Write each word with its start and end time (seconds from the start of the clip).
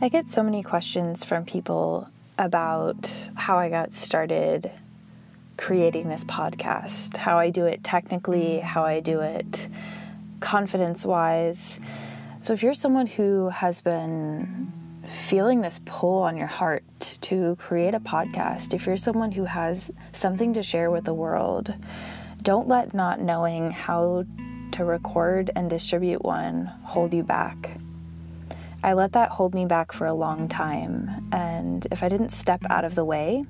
I 0.00 0.08
get 0.08 0.28
so 0.28 0.44
many 0.44 0.62
questions 0.62 1.24
from 1.24 1.44
people 1.44 2.08
about 2.38 3.30
how 3.34 3.58
I 3.58 3.68
got 3.68 3.92
started 3.92 4.70
creating 5.56 6.08
this 6.08 6.22
podcast, 6.22 7.16
how 7.16 7.36
I 7.36 7.50
do 7.50 7.66
it 7.66 7.82
technically, 7.82 8.60
how 8.60 8.84
I 8.84 9.00
do 9.00 9.20
it 9.22 9.68
confidence 10.38 11.04
wise. 11.04 11.80
So, 12.42 12.52
if 12.52 12.62
you're 12.62 12.74
someone 12.74 13.08
who 13.08 13.48
has 13.48 13.80
been 13.80 14.72
feeling 15.26 15.62
this 15.62 15.80
pull 15.84 16.22
on 16.22 16.36
your 16.36 16.46
heart 16.46 16.84
to 17.22 17.56
create 17.56 17.94
a 17.94 18.00
podcast, 18.00 18.74
if 18.74 18.86
you're 18.86 18.96
someone 18.96 19.32
who 19.32 19.46
has 19.46 19.90
something 20.12 20.54
to 20.54 20.62
share 20.62 20.92
with 20.92 21.06
the 21.06 21.14
world, 21.14 21.74
don't 22.40 22.68
let 22.68 22.94
not 22.94 23.20
knowing 23.20 23.72
how 23.72 24.24
to 24.70 24.84
record 24.84 25.50
and 25.56 25.68
distribute 25.68 26.24
one 26.24 26.66
hold 26.84 27.12
you 27.12 27.24
back. 27.24 27.77
I 28.82 28.92
let 28.92 29.12
that 29.12 29.30
hold 29.30 29.54
me 29.54 29.66
back 29.66 29.92
for 29.92 30.06
a 30.06 30.14
long 30.14 30.48
time. 30.48 31.28
And 31.32 31.86
if 31.90 32.02
I 32.02 32.08
didn't 32.08 32.30
step 32.30 32.62
out 32.70 32.84
of 32.84 32.94
the 32.94 33.04
way 33.04 33.44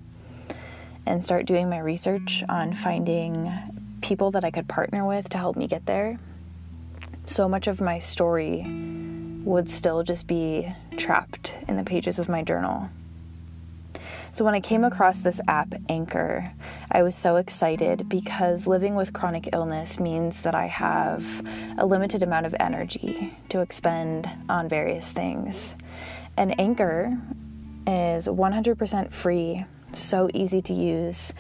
and 1.06 1.22
start 1.22 1.46
doing 1.46 1.68
my 1.68 1.78
research 1.78 2.42
on 2.48 2.74
finding 2.74 3.52
people 4.00 4.30
that 4.32 4.44
I 4.44 4.50
could 4.50 4.68
partner 4.68 5.06
with 5.06 5.28
to 5.30 5.38
help 5.38 5.56
me 5.56 5.66
get 5.66 5.86
there, 5.86 6.18
so 7.26 7.48
much 7.48 7.66
of 7.66 7.80
my 7.80 7.98
story 7.98 8.64
would 9.44 9.70
still 9.70 10.02
just 10.02 10.26
be 10.26 10.72
trapped 10.96 11.52
in 11.68 11.76
the 11.76 11.84
pages 11.84 12.18
of 12.18 12.28
my 12.28 12.42
journal. 12.42 12.88
So, 14.38 14.44
when 14.44 14.54
I 14.54 14.60
came 14.60 14.84
across 14.84 15.18
this 15.18 15.40
app, 15.48 15.74
Anchor, 15.88 16.52
I 16.92 17.02
was 17.02 17.16
so 17.16 17.38
excited 17.38 18.08
because 18.08 18.68
living 18.68 18.94
with 18.94 19.12
chronic 19.12 19.48
illness 19.52 19.98
means 19.98 20.42
that 20.42 20.54
I 20.54 20.66
have 20.66 21.26
a 21.76 21.84
limited 21.84 22.22
amount 22.22 22.46
of 22.46 22.54
energy 22.60 23.36
to 23.48 23.62
expend 23.62 24.30
on 24.48 24.68
various 24.68 25.10
things. 25.10 25.74
And 26.36 26.54
Anchor 26.60 27.18
is 27.84 28.28
100% 28.28 29.10
free, 29.10 29.64
so 29.92 30.30
easy 30.32 30.62
to 30.62 30.72
use, 30.72 31.32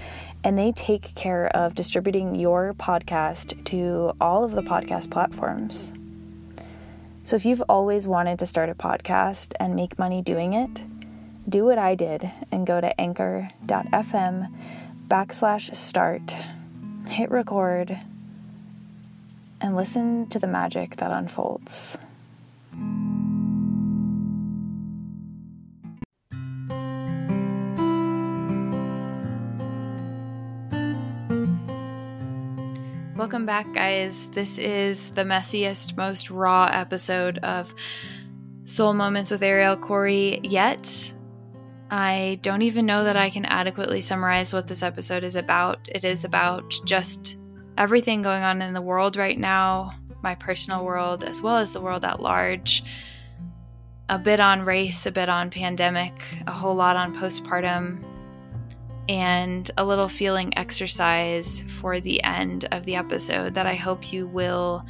and 0.42 0.58
they 0.58 0.72
take 0.72 1.14
care 1.14 1.46
of 1.56 1.76
distributing 1.76 2.34
your 2.34 2.74
podcast 2.74 3.64
to 3.66 4.10
all 4.20 4.42
of 4.42 4.56
the 4.56 4.62
podcast 4.62 5.08
platforms. 5.08 5.92
So, 7.22 7.36
if 7.36 7.46
you've 7.46 7.62
always 7.68 8.08
wanted 8.08 8.40
to 8.40 8.46
start 8.46 8.70
a 8.70 8.74
podcast 8.74 9.54
and 9.60 9.76
make 9.76 10.00
money 10.00 10.20
doing 10.20 10.54
it, 10.54 10.82
do 11.48 11.64
what 11.64 11.78
I 11.78 11.94
did 11.94 12.30
and 12.52 12.66
go 12.66 12.80
to 12.80 13.00
anchor.fm 13.00 14.52
backslash 15.08 15.74
start, 15.74 16.34
hit 17.08 17.30
record, 17.30 17.98
and 19.60 19.74
listen 19.74 20.28
to 20.28 20.38
the 20.38 20.46
magic 20.46 20.96
that 20.96 21.10
unfolds. 21.10 21.96
Welcome 33.16 33.46
back, 33.46 33.72
guys. 33.74 34.28
This 34.28 34.58
is 34.58 35.10
the 35.10 35.22
messiest, 35.22 35.96
most 35.96 36.30
raw 36.30 36.66
episode 36.72 37.38
of 37.38 37.74
Soul 38.64 38.92
Moments 38.92 39.30
with 39.30 39.40
Arielle 39.40 39.80
Coree 39.80 40.40
yet. 40.44 41.14
I 41.90 42.38
don't 42.42 42.62
even 42.62 42.84
know 42.84 43.04
that 43.04 43.16
I 43.16 43.30
can 43.30 43.46
adequately 43.46 44.00
summarize 44.02 44.52
what 44.52 44.66
this 44.66 44.82
episode 44.82 45.24
is 45.24 45.36
about. 45.36 45.88
It 45.88 46.04
is 46.04 46.24
about 46.24 46.74
just 46.84 47.38
everything 47.78 48.20
going 48.20 48.42
on 48.42 48.60
in 48.60 48.74
the 48.74 48.82
world 48.82 49.16
right 49.16 49.38
now, 49.38 49.94
my 50.22 50.34
personal 50.34 50.84
world, 50.84 51.24
as 51.24 51.40
well 51.40 51.56
as 51.56 51.72
the 51.72 51.80
world 51.80 52.04
at 52.04 52.20
large. 52.20 52.84
A 54.10 54.18
bit 54.18 54.40
on 54.40 54.62
race, 54.62 55.06
a 55.06 55.10
bit 55.10 55.28
on 55.28 55.50
pandemic, 55.50 56.12
a 56.46 56.52
whole 56.52 56.74
lot 56.74 56.96
on 56.96 57.16
postpartum, 57.16 58.04
and 59.08 59.70
a 59.78 59.84
little 59.84 60.08
feeling 60.08 60.56
exercise 60.58 61.60
for 61.68 62.00
the 62.00 62.22
end 62.22 62.66
of 62.70 62.84
the 62.84 62.96
episode 62.96 63.54
that 63.54 63.66
I 63.66 63.74
hope 63.74 64.12
you 64.12 64.26
will 64.26 64.84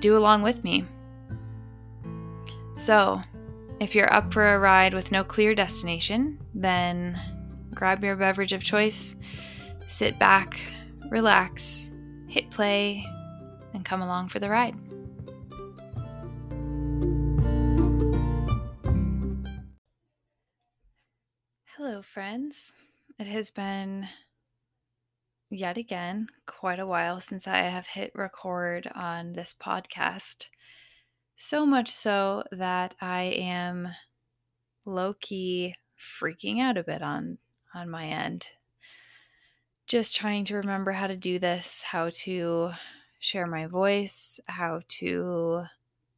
do 0.00 0.16
along 0.16 0.42
with 0.42 0.62
me. 0.64 0.84
So, 2.76 3.22
if 3.80 3.94
you're 3.94 4.12
up 4.12 4.32
for 4.32 4.54
a 4.54 4.58
ride 4.58 4.92
with 4.92 5.12
no 5.12 5.22
clear 5.22 5.54
destination, 5.54 6.38
then 6.54 7.20
grab 7.74 8.02
your 8.02 8.16
beverage 8.16 8.52
of 8.52 8.62
choice, 8.62 9.14
sit 9.86 10.18
back, 10.18 10.60
relax, 11.10 11.90
hit 12.26 12.50
play, 12.50 13.04
and 13.74 13.84
come 13.84 14.02
along 14.02 14.28
for 14.28 14.40
the 14.40 14.50
ride. 14.50 14.74
Hello, 21.76 22.02
friends. 22.02 22.72
It 23.18 23.28
has 23.28 23.50
been 23.50 24.08
yet 25.50 25.78
again 25.78 26.26
quite 26.46 26.80
a 26.80 26.86
while 26.86 27.20
since 27.20 27.46
I 27.46 27.58
have 27.58 27.86
hit 27.86 28.10
record 28.14 28.90
on 28.94 29.34
this 29.34 29.54
podcast. 29.54 30.46
So 31.40 31.64
much 31.64 31.88
so 31.88 32.42
that 32.50 32.96
I 33.00 33.22
am 33.22 33.90
low 34.84 35.14
key 35.14 35.76
freaking 35.96 36.60
out 36.60 36.76
a 36.76 36.82
bit 36.82 37.00
on 37.00 37.38
on 37.72 37.88
my 37.88 38.06
end. 38.06 38.48
Just 39.86 40.16
trying 40.16 40.44
to 40.46 40.56
remember 40.56 40.90
how 40.90 41.06
to 41.06 41.16
do 41.16 41.38
this, 41.38 41.84
how 41.84 42.10
to 42.24 42.72
share 43.20 43.46
my 43.46 43.66
voice, 43.66 44.40
how 44.46 44.80
to 44.88 45.66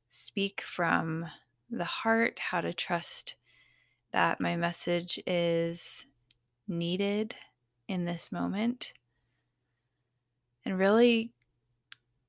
speak 0.08 0.62
from 0.62 1.26
the 1.68 1.84
heart, 1.84 2.38
how 2.38 2.62
to 2.62 2.72
trust 2.72 3.34
that 4.12 4.40
my 4.40 4.56
message 4.56 5.20
is 5.26 6.06
needed 6.66 7.34
in 7.88 8.06
this 8.06 8.32
moment. 8.32 8.94
And 10.64 10.78
really 10.78 11.30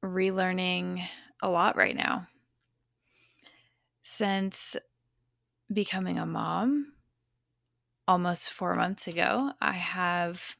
relearning 0.03 1.08
a 1.41 1.50
lot 1.50 1.78
right 1.78 1.96
now 1.96 2.28
since 4.03 4.75
becoming 5.72 6.17
a 6.17 6.25
mom 6.25 6.94
almost 8.07 8.50
four 8.50 8.75
months 8.75 9.07
ago, 9.07 9.51
I 9.62 9.73
have 9.73 10.56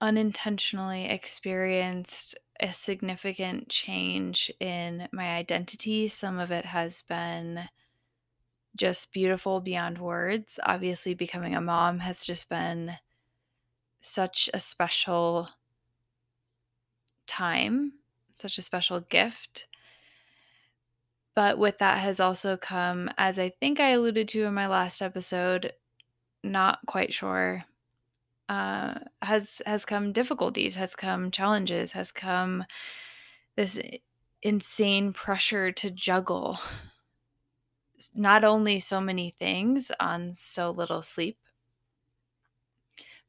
unintentionally 0.00 1.04
experienced 1.04 2.36
a 2.60 2.72
significant 2.72 3.68
change 3.68 4.50
in 4.58 5.08
my 5.12 5.36
identity. 5.36 6.08
Some 6.08 6.38
of 6.38 6.50
it 6.50 6.64
has 6.64 7.02
been 7.02 7.68
just 8.76 9.12
beautiful 9.12 9.60
beyond 9.60 9.98
words. 9.98 10.58
Obviously, 10.64 11.14
becoming 11.14 11.54
a 11.54 11.60
mom 11.60 12.00
has 12.00 12.24
just 12.24 12.48
been 12.48 12.94
such 14.00 14.50
a 14.52 14.58
special 14.58 15.48
time, 17.26 17.92
such 18.34 18.58
a 18.58 18.62
special 18.62 19.00
gift. 19.00 19.66
But 21.34 21.58
with 21.58 21.78
that 21.78 21.98
has 21.98 22.20
also 22.20 22.56
come, 22.56 23.10
as 23.16 23.38
I 23.38 23.50
think 23.50 23.80
I 23.80 23.90
alluded 23.90 24.28
to 24.28 24.44
in 24.44 24.54
my 24.54 24.66
last 24.66 25.00
episode, 25.00 25.72
not 26.44 26.80
quite 26.86 27.14
sure, 27.14 27.64
uh, 28.48 28.98
has 29.22 29.62
has 29.66 29.84
come 29.84 30.12
difficulties, 30.12 30.76
has 30.76 30.94
come 30.94 31.30
challenges, 31.30 31.92
has 31.92 32.12
come 32.12 32.64
this 33.56 33.78
insane 34.42 35.12
pressure 35.12 35.72
to 35.72 35.90
juggle 35.90 36.58
not 38.14 38.44
only 38.44 38.78
so 38.78 39.00
many 39.00 39.34
things 39.38 39.92
on 40.00 40.32
so 40.34 40.70
little 40.70 41.02
sleep, 41.02 41.38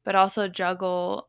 but 0.04 0.14
also 0.14 0.48
juggle 0.48 1.28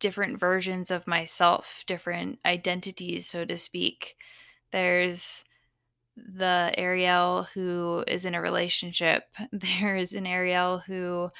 different 0.00 0.38
versions 0.40 0.90
of 0.90 1.06
myself, 1.06 1.84
different 1.86 2.38
identities, 2.44 3.28
so 3.28 3.44
to 3.44 3.56
speak 3.56 4.16
there's 4.76 5.42
the 6.18 6.70
Arielle 6.76 7.46
who 7.54 8.04
is 8.06 8.26
in 8.26 8.34
a 8.34 8.42
relationship. 8.42 9.24
There's 9.52 10.12
an 10.12 10.24
Arielle 10.24 10.82
who 10.84 11.30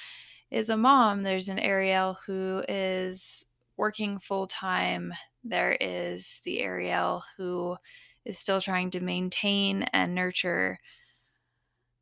is 0.50 0.71
a 0.71 0.77
mom. 0.79 1.23
There's 1.23 1.50
an 1.50 1.59
Arielle 1.59 2.17
who 2.27 2.62
is 2.67 3.44
working 3.77 4.19
full 4.21 4.47
time. 4.47 5.12
There 5.44 5.77
is 5.79 6.41
the 6.47 6.61
Arielle 6.61 7.25
who 7.37 7.77
is 8.25 8.38
still 8.38 8.62
trying 8.62 8.88
to 8.93 9.00
maintain 9.00 9.83
and 9.93 10.15
nurture 10.15 10.79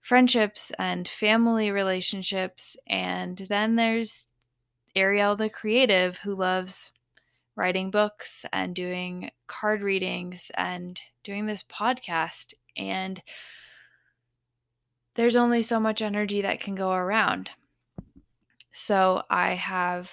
friendships 0.02 0.70
and 0.78 1.08
family 1.08 1.72
relationships. 1.72 2.76
And 2.86 3.44
then 3.48 3.74
there's 3.74 4.22
Arielle 4.94 5.36
the 5.36 5.50
creative 5.50 6.18
who 6.18 6.36
loves 6.36 6.92
writing 7.56 7.90
books 7.90 8.44
and 8.52 8.72
doing 8.72 9.32
card 9.48 9.82
readings 9.82 10.52
and 10.56 11.00
doing 11.24 11.46
this 11.46 11.62
podcast. 11.62 12.54
And 12.76 13.20
there's 15.16 15.36
only 15.36 15.62
so 15.62 15.80
much 15.80 16.02
energy 16.02 16.42
that 16.42 16.60
can 16.60 16.74
go 16.74 16.92
around. 16.92 17.50
So 18.70 19.22
I 19.30 19.54
have 19.54 20.10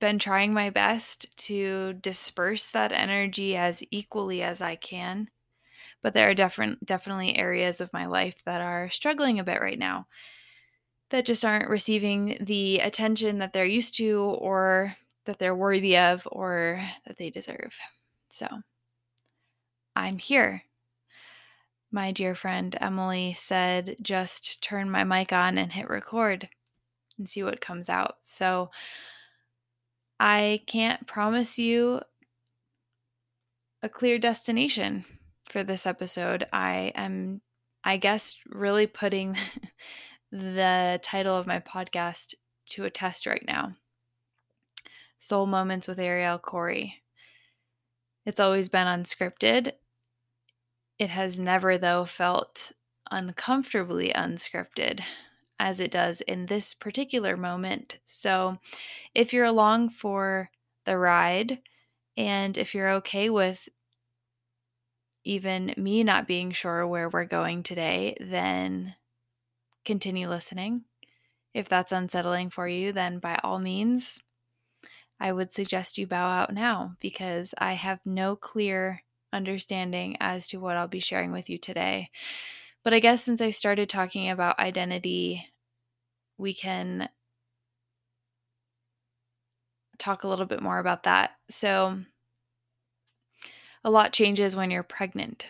been 0.00 0.18
trying 0.18 0.52
my 0.52 0.70
best 0.70 1.36
to 1.36 1.94
disperse 1.94 2.68
that 2.68 2.92
energy 2.92 3.56
as 3.56 3.82
equally 3.90 4.42
as 4.42 4.60
I 4.60 4.76
can. 4.76 5.30
But 6.02 6.12
there 6.12 6.28
are 6.28 6.34
different 6.34 6.84
definitely 6.84 7.36
areas 7.36 7.80
of 7.80 7.92
my 7.92 8.06
life 8.06 8.36
that 8.44 8.60
are 8.60 8.90
struggling 8.90 9.38
a 9.40 9.44
bit 9.44 9.60
right 9.60 9.78
now 9.78 10.06
that 11.10 11.24
just 11.24 11.44
aren't 11.44 11.70
receiving 11.70 12.36
the 12.40 12.80
attention 12.80 13.38
that 13.38 13.52
they're 13.52 13.64
used 13.64 13.96
to 13.96 14.18
or 14.18 14.96
that 15.26 15.38
they're 15.38 15.54
worthy 15.54 15.96
of 15.96 16.26
or 16.30 16.82
that 17.06 17.16
they 17.18 17.30
deserve. 17.30 17.74
So 18.30 18.48
I'm 19.96 20.18
here. 20.18 20.62
My 21.90 22.10
dear 22.10 22.34
friend 22.34 22.76
Emily 22.80 23.34
said, 23.38 23.96
just 24.02 24.62
turn 24.62 24.90
my 24.90 25.04
mic 25.04 25.32
on 25.32 25.56
and 25.58 25.72
hit 25.72 25.88
record 25.88 26.48
and 27.18 27.28
see 27.28 27.42
what 27.42 27.60
comes 27.60 27.88
out. 27.88 28.16
So 28.22 28.70
I 30.18 30.62
can't 30.66 31.06
promise 31.06 31.58
you 31.58 32.00
a 33.82 33.88
clear 33.88 34.18
destination 34.18 35.04
for 35.48 35.62
this 35.62 35.86
episode. 35.86 36.46
I 36.52 36.92
am, 36.96 37.40
I 37.84 37.96
guess, 37.98 38.36
really 38.48 38.86
putting 38.86 39.36
the 40.32 40.98
title 41.02 41.36
of 41.36 41.46
my 41.46 41.60
podcast 41.60 42.34
to 42.70 42.84
a 42.84 42.90
test 42.90 43.26
right 43.26 43.44
now 43.46 43.76
Soul 45.18 45.46
Moments 45.46 45.88
with 45.88 45.98
Arielle 45.98 46.40
Coree. 46.40 46.94
It's 48.26 48.40
always 48.40 48.68
been 48.68 48.86
unscripted. 48.86 49.72
It 50.98 51.10
has 51.10 51.38
never, 51.38 51.76
though, 51.78 52.04
felt 52.04 52.72
uncomfortably 53.10 54.12
unscripted 54.14 55.00
as 55.58 55.80
it 55.80 55.90
does 55.90 56.20
in 56.22 56.46
this 56.46 56.74
particular 56.74 57.36
moment. 57.36 57.98
So, 58.04 58.58
if 59.14 59.32
you're 59.32 59.44
along 59.44 59.90
for 59.90 60.50
the 60.84 60.98
ride 60.98 61.60
and 62.16 62.56
if 62.56 62.74
you're 62.74 62.90
okay 62.92 63.30
with 63.30 63.68
even 65.24 65.74
me 65.76 66.04
not 66.04 66.26
being 66.26 66.52
sure 66.52 66.86
where 66.86 67.08
we're 67.08 67.24
going 67.24 67.62
today, 67.62 68.16
then 68.20 68.94
continue 69.84 70.28
listening. 70.28 70.84
If 71.54 71.68
that's 71.68 71.92
unsettling 71.92 72.50
for 72.50 72.68
you, 72.68 72.92
then 72.92 73.18
by 73.18 73.38
all 73.42 73.58
means, 73.58 74.20
I 75.20 75.32
would 75.32 75.52
suggest 75.52 75.98
you 75.98 76.06
bow 76.06 76.28
out 76.28 76.52
now 76.52 76.96
because 77.00 77.54
I 77.58 77.74
have 77.74 78.00
no 78.04 78.36
clear 78.36 79.02
understanding 79.32 80.16
as 80.20 80.46
to 80.48 80.58
what 80.58 80.76
I'll 80.76 80.88
be 80.88 81.00
sharing 81.00 81.32
with 81.32 81.48
you 81.50 81.58
today. 81.58 82.10
But 82.82 82.94
I 82.94 83.00
guess 83.00 83.22
since 83.22 83.40
I 83.40 83.50
started 83.50 83.88
talking 83.88 84.28
about 84.30 84.58
identity, 84.58 85.48
we 86.36 86.52
can 86.54 87.08
talk 89.98 90.24
a 90.24 90.28
little 90.28 90.46
bit 90.46 90.62
more 90.62 90.78
about 90.78 91.04
that. 91.04 91.32
So, 91.48 92.00
a 93.82 93.90
lot 93.90 94.12
changes 94.12 94.56
when 94.56 94.70
you're 94.70 94.82
pregnant. 94.82 95.46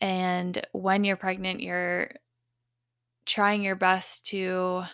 And 0.00 0.64
when 0.72 1.04
you're 1.04 1.16
pregnant, 1.16 1.60
you're 1.60 2.10
trying 3.24 3.62
your 3.62 3.76
best 3.76 4.26
to 4.26 4.84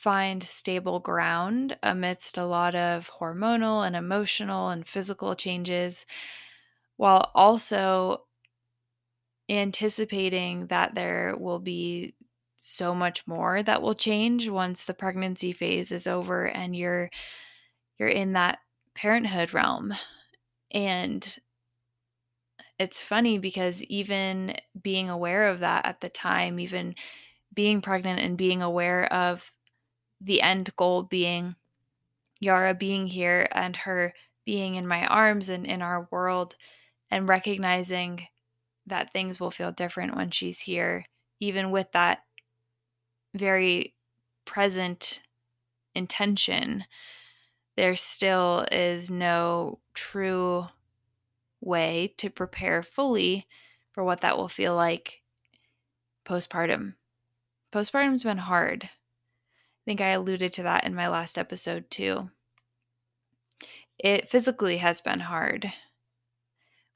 find 0.00 0.42
stable 0.42 0.98
ground 0.98 1.78
amidst 1.82 2.38
a 2.38 2.44
lot 2.44 2.74
of 2.74 3.10
hormonal 3.10 3.86
and 3.86 3.94
emotional 3.94 4.70
and 4.70 4.86
physical 4.86 5.34
changes 5.34 6.06
while 6.96 7.30
also 7.34 8.24
anticipating 9.48 10.68
that 10.68 10.94
there 10.94 11.36
will 11.36 11.58
be 11.58 12.14
so 12.60 12.94
much 12.94 13.26
more 13.26 13.62
that 13.62 13.82
will 13.82 13.94
change 13.94 14.48
once 14.48 14.84
the 14.84 14.94
pregnancy 14.94 15.52
phase 15.52 15.90
is 15.92 16.06
over 16.06 16.46
and 16.46 16.76
you're 16.76 17.10
you're 17.98 18.08
in 18.08 18.32
that 18.32 18.58
parenthood 18.94 19.52
realm. 19.52 19.92
And 20.72 21.38
it's 22.78 23.02
funny 23.02 23.38
because 23.38 23.82
even 23.84 24.56
being 24.80 25.10
aware 25.10 25.48
of 25.48 25.60
that 25.60 25.84
at 25.84 26.00
the 26.00 26.08
time 26.08 26.58
even 26.58 26.94
being 27.52 27.80
pregnant 27.82 28.20
and 28.20 28.38
being 28.38 28.62
aware 28.62 29.12
of 29.12 29.50
the 30.20 30.42
end 30.42 30.74
goal 30.76 31.02
being 31.02 31.56
Yara 32.40 32.74
being 32.74 33.06
here 33.06 33.48
and 33.52 33.76
her 33.76 34.14
being 34.44 34.74
in 34.74 34.86
my 34.86 35.06
arms 35.06 35.48
and 35.48 35.66
in 35.66 35.82
our 35.82 36.08
world 36.10 36.56
and 37.10 37.28
recognizing 37.28 38.26
that 38.86 39.12
things 39.12 39.38
will 39.38 39.50
feel 39.50 39.70
different 39.70 40.16
when 40.16 40.30
she's 40.30 40.60
here, 40.60 41.04
even 41.38 41.70
with 41.70 41.92
that 41.92 42.24
very 43.34 43.94
present 44.44 45.20
intention, 45.94 46.84
there 47.76 47.94
still 47.94 48.66
is 48.72 49.10
no 49.10 49.78
true 49.94 50.66
way 51.60 52.14
to 52.16 52.30
prepare 52.30 52.82
fully 52.82 53.46
for 53.92 54.02
what 54.02 54.22
that 54.22 54.36
will 54.36 54.48
feel 54.48 54.74
like 54.74 55.20
postpartum. 56.24 56.94
Postpartum's 57.72 58.24
been 58.24 58.38
hard 58.38 58.88
think 59.84 60.00
I 60.00 60.08
alluded 60.08 60.52
to 60.54 60.62
that 60.64 60.84
in 60.84 60.94
my 60.94 61.08
last 61.08 61.38
episode 61.38 61.90
too. 61.90 62.30
It 63.98 64.30
physically 64.30 64.78
has 64.78 65.00
been 65.00 65.20
hard. 65.20 65.72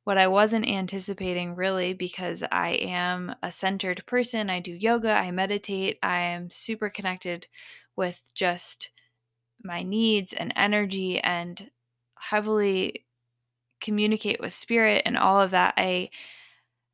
What 0.04 0.18
I 0.18 0.26
wasn't 0.26 0.68
anticipating 0.68 1.54
really 1.54 1.94
because 1.94 2.42
I 2.52 2.70
am 2.70 3.34
a 3.42 3.50
centered 3.50 4.04
person. 4.06 4.50
I 4.50 4.60
do 4.60 4.72
yoga, 4.72 5.12
I 5.12 5.30
meditate, 5.30 5.98
I 6.02 6.20
am 6.20 6.50
super 6.50 6.90
connected 6.90 7.46
with 7.96 8.20
just 8.34 8.90
my 9.62 9.82
needs 9.82 10.32
and 10.32 10.52
energy 10.56 11.18
and 11.20 11.70
heavily 12.18 13.04
communicate 13.80 14.40
with 14.40 14.54
spirit 14.54 15.02
and 15.06 15.16
all 15.16 15.40
of 15.40 15.50
that. 15.52 15.74
I 15.76 16.10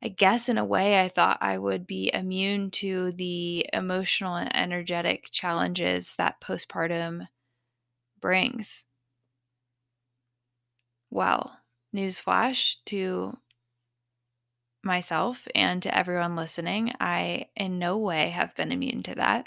I 0.03 0.07
guess 0.07 0.49
in 0.49 0.57
a 0.57 0.65
way, 0.65 0.99
I 0.99 1.09
thought 1.09 1.37
I 1.41 1.57
would 1.57 1.85
be 1.85 2.09
immune 2.11 2.71
to 2.71 3.11
the 3.11 3.69
emotional 3.71 4.35
and 4.35 4.55
energetic 4.55 5.29
challenges 5.29 6.15
that 6.17 6.41
postpartum 6.41 7.27
brings. 8.19 8.85
Well, 11.11 11.59
newsflash 11.95 12.77
to 12.85 13.37
myself 14.83 15.47
and 15.53 15.83
to 15.83 15.95
everyone 15.95 16.35
listening 16.35 16.93
I 16.99 17.45
in 17.55 17.77
no 17.77 17.97
way 17.97 18.29
have 18.29 18.55
been 18.55 18.71
immune 18.71 19.03
to 19.03 19.15
that. 19.15 19.45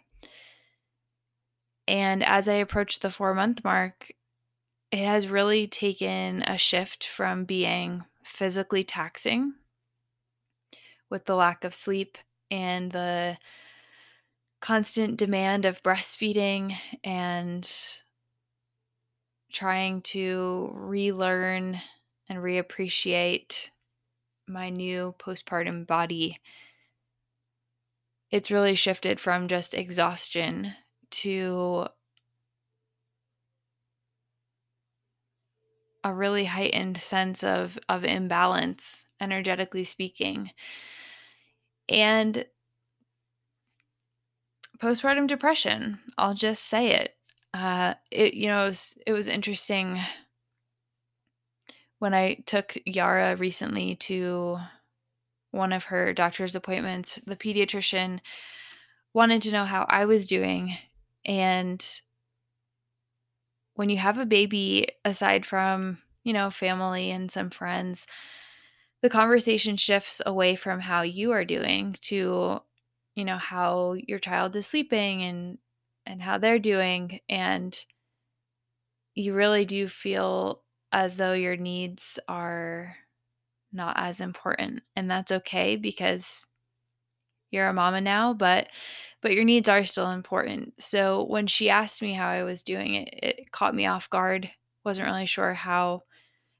And 1.88 2.22
as 2.24 2.48
I 2.48 2.54
approach 2.54 3.00
the 3.00 3.10
four 3.10 3.34
month 3.34 3.64
mark, 3.64 4.12
it 4.92 5.04
has 5.04 5.26
really 5.26 5.66
taken 5.66 6.42
a 6.42 6.56
shift 6.56 7.04
from 7.04 7.44
being 7.44 8.04
physically 8.22 8.84
taxing 8.84 9.54
with 11.10 11.24
the 11.24 11.36
lack 11.36 11.64
of 11.64 11.74
sleep 11.74 12.18
and 12.50 12.90
the 12.92 13.36
constant 14.60 15.16
demand 15.16 15.64
of 15.64 15.82
breastfeeding 15.82 16.74
and 17.02 17.70
trying 19.52 20.00
to 20.02 20.70
relearn 20.72 21.80
and 22.28 22.38
reappreciate 22.38 23.70
my 24.48 24.70
new 24.70 25.14
postpartum 25.18 25.86
body. 25.86 26.40
It's 28.30 28.50
really 28.50 28.74
shifted 28.74 29.20
from 29.20 29.48
just 29.48 29.74
exhaustion 29.74 30.74
to 31.10 31.86
a 36.02 36.12
really 36.12 36.44
heightened 36.44 36.98
sense 36.98 37.42
of 37.42 37.78
of 37.88 38.04
imbalance 38.04 39.06
energetically 39.20 39.84
speaking 39.84 40.50
and 41.88 42.46
postpartum 44.78 45.26
depression. 45.26 45.98
I'll 46.18 46.34
just 46.34 46.64
say 46.64 46.90
it. 46.92 47.14
Uh, 47.52 47.94
it 48.10 48.34
you 48.34 48.48
know 48.48 48.64
it 48.64 48.68
was, 48.68 48.98
it 49.06 49.12
was 49.12 49.28
interesting 49.28 50.00
when 51.98 52.12
I 52.12 52.42
took 52.46 52.76
Yara 52.84 53.36
recently 53.36 53.96
to 53.96 54.58
one 55.52 55.72
of 55.72 55.84
her 55.84 56.12
doctor's 56.12 56.56
appointments. 56.56 57.20
The 57.26 57.36
pediatrician 57.36 58.20
wanted 59.12 59.42
to 59.42 59.52
know 59.52 59.64
how 59.64 59.86
I 59.88 60.04
was 60.04 60.26
doing, 60.26 60.76
and 61.24 62.00
when 63.74 63.88
you 63.88 63.98
have 63.98 64.18
a 64.18 64.26
baby, 64.26 64.88
aside 65.04 65.46
from 65.46 65.98
you 66.24 66.32
know 66.32 66.50
family 66.50 67.10
and 67.12 67.30
some 67.30 67.50
friends, 67.50 68.06
the 69.04 69.10
conversation 69.10 69.76
shifts 69.76 70.22
away 70.24 70.56
from 70.56 70.80
how 70.80 71.02
you 71.02 71.32
are 71.32 71.44
doing 71.44 71.94
to 72.00 72.58
you 73.14 73.24
know 73.26 73.36
how 73.36 73.92
your 73.92 74.18
child 74.18 74.56
is 74.56 74.66
sleeping 74.66 75.22
and 75.22 75.58
and 76.06 76.22
how 76.22 76.38
they're 76.38 76.58
doing 76.58 77.20
and 77.28 77.84
you 79.14 79.34
really 79.34 79.66
do 79.66 79.88
feel 79.88 80.62
as 80.90 81.18
though 81.18 81.34
your 81.34 81.54
needs 81.54 82.18
are 82.28 82.96
not 83.74 83.94
as 83.98 84.22
important 84.22 84.82
and 84.96 85.10
that's 85.10 85.32
okay 85.32 85.76
because 85.76 86.46
you're 87.50 87.68
a 87.68 87.74
mama 87.74 88.00
now 88.00 88.32
but 88.32 88.68
but 89.20 89.32
your 89.32 89.44
needs 89.44 89.70
are 89.70 89.84
still 89.84 90.10
important. 90.10 90.74
So 90.78 91.24
when 91.24 91.46
she 91.46 91.70
asked 91.70 92.02
me 92.02 92.12
how 92.12 92.28
I 92.28 92.42
was 92.42 92.62
doing 92.62 92.94
it, 92.94 93.08
it 93.22 93.52
caught 93.52 93.74
me 93.74 93.86
off 93.86 94.10
guard. 94.10 94.50
Wasn't 94.84 95.06
really 95.06 95.24
sure 95.24 95.54
how 95.54 96.02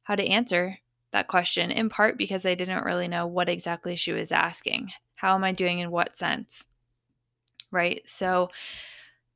how 0.04 0.14
to 0.14 0.26
answer 0.26 0.78
that 1.14 1.28
question 1.28 1.70
in 1.70 1.88
part 1.88 2.18
because 2.18 2.44
I 2.44 2.54
didn't 2.54 2.84
really 2.84 3.08
know 3.08 3.26
what 3.26 3.48
exactly 3.48 3.96
she 3.96 4.12
was 4.12 4.32
asking. 4.32 4.90
How 5.14 5.34
am 5.34 5.44
I 5.44 5.52
doing 5.52 5.78
in 5.78 5.90
what 5.90 6.16
sense? 6.16 6.66
Right? 7.70 8.02
So 8.04 8.50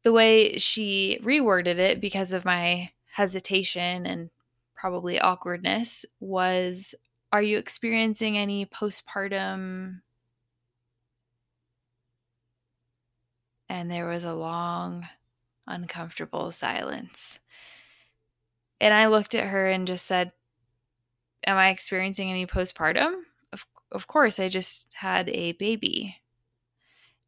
the 0.03 0.13
way 0.13 0.59
she 0.59 1.21
reworded 1.23 1.79
it 1.79 2.01
because 2.01 2.33
of 2.33 2.45
my 2.45 2.91
hesitation 3.13 4.07
and 4.07 4.29
probably 4.75 5.21
awkwardness 5.21 6.05
was 6.21 6.95
are 7.33 7.43
you 7.43 7.59
experiencing 7.59 8.37
any 8.37 8.67
postpartum 8.67 10.01
and 13.69 13.91
there 13.91 14.09
was 14.09 14.25
a 14.25 14.35
long, 14.35 15.07
uncomfortable 15.67 16.51
silence. 16.51 17.39
And 18.81 18.95
I 18.95 19.07
looked 19.07 19.35
at 19.35 19.49
her 19.49 19.69
and 19.69 19.87
just 19.87 20.07
said, 20.07 20.33
Am 21.47 21.57
I 21.57 21.71
experiencing 21.71 22.31
any 22.31 22.47
postpartum? 22.47 23.23
Of, 23.53 23.65
of 23.93 24.07
course, 24.07 24.39
I 24.39 24.49
just 24.49 24.89
had 24.95 25.29
a 25.31 25.53
baby. 25.53 26.17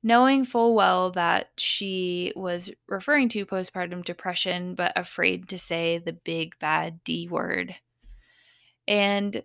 Knowing 0.03 0.45
full 0.45 0.75
well 0.75 1.11
that 1.11 1.51
she 1.59 2.33
was 2.35 2.71
referring 2.89 3.29
to 3.29 3.45
postpartum 3.45 4.05
depression, 4.05 4.75
but 4.75 4.93
afraid 4.97 5.49
to 5.49 5.59
say 5.59 5.99
the 5.99 6.13
big 6.13 6.59
bad 6.59 7.05
D 7.05 7.29
word. 7.29 7.77
And 8.89 9.43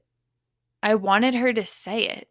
I 0.81 0.95
wanted 0.95 1.35
her 1.35 1.51
to 1.51 1.65
say 1.65 2.07
it. 2.07 2.29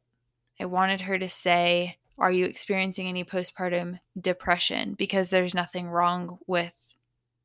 I 0.59 0.65
wanted 0.65 1.03
her 1.03 1.19
to 1.19 1.29
say, 1.29 1.99
are 2.17 2.31
you 2.33 2.47
experiencing 2.47 3.09
any 3.09 3.25
postpartum 3.25 3.99
depression? 4.19 4.95
Because 4.95 5.31
there's 5.31 5.55
nothing 5.55 5.89
wrong 5.89 6.39
with 6.47 6.95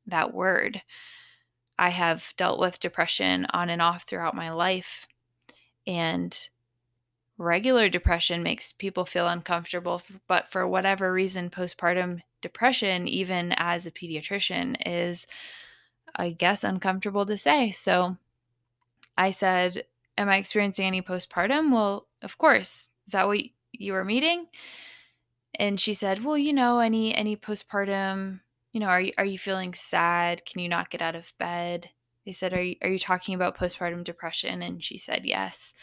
that 0.05 0.33
word. 0.33 0.81
I 1.79 1.89
have 1.89 2.33
dealt 2.35 2.59
with 2.59 2.81
depression 2.81 3.47
on 3.51 3.69
and 3.69 3.81
off 3.81 4.03
throughout 4.03 4.35
my 4.35 4.51
life. 4.51 5.07
And 5.87 6.37
regular 7.37 7.87
depression 7.87 8.43
makes 8.43 8.73
people 8.73 9.05
feel 9.05 9.27
uncomfortable. 9.27 10.01
But 10.27 10.51
for 10.51 10.67
whatever 10.67 11.11
reason, 11.11 11.49
postpartum 11.49 12.21
depression, 12.41 13.07
even 13.07 13.53
as 13.53 13.87
a 13.87 13.91
pediatrician, 13.91 14.75
is, 14.85 15.25
I 16.15 16.31
guess, 16.31 16.65
uncomfortable 16.65 17.25
to 17.25 17.37
say. 17.37 17.71
So 17.71 18.17
I 19.17 19.31
said, 19.31 19.85
Am 20.17 20.27
I 20.27 20.35
experiencing 20.35 20.85
any 20.85 21.01
postpartum? 21.01 21.71
Well, 21.71 22.07
of 22.21 22.37
course. 22.37 22.89
Is 23.07 23.13
that 23.13 23.27
what 23.27 23.39
you 23.71 23.93
were 23.93 24.03
meeting 24.03 24.47
and 25.55 25.79
she 25.79 25.93
said 25.93 26.23
well 26.23 26.37
you 26.37 26.53
know 26.53 26.79
any 26.79 27.13
any 27.13 27.35
postpartum 27.35 28.39
you 28.71 28.79
know 28.79 28.87
are 28.87 29.01
you, 29.01 29.13
are 29.17 29.25
you 29.25 29.37
feeling 29.37 29.73
sad? 29.73 30.45
Can 30.45 30.61
you 30.61 30.69
not 30.69 30.89
get 30.89 31.01
out 31.01 31.15
of 31.15 31.33
bed? 31.37 31.89
They 32.25 32.31
said 32.31 32.53
are 32.53 32.61
you, 32.61 32.75
are 32.81 32.89
you 32.89 32.99
talking 32.99 33.35
about 33.35 33.57
postpartum 33.57 34.03
depression? 34.03 34.61
And 34.61 34.83
she 34.83 34.97
said 34.97 35.25
yes. 35.25 35.73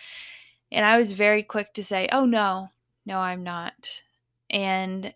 And 0.72 0.84
i 0.84 0.96
was 0.96 1.12
very 1.12 1.42
quick 1.42 1.72
to 1.74 1.84
say 1.84 2.08
oh 2.12 2.24
no 2.24 2.70
no 3.04 3.18
i'm 3.18 3.42
not. 3.42 4.02
And 4.50 5.14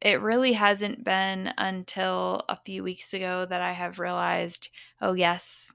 it 0.00 0.20
really 0.20 0.52
hasn't 0.52 1.04
been 1.04 1.52
until 1.58 2.44
a 2.48 2.58
few 2.64 2.84
weeks 2.84 3.14
ago 3.14 3.46
that 3.48 3.60
i 3.60 3.72
have 3.72 3.98
realized 3.98 4.68
oh 5.00 5.14
yes 5.14 5.72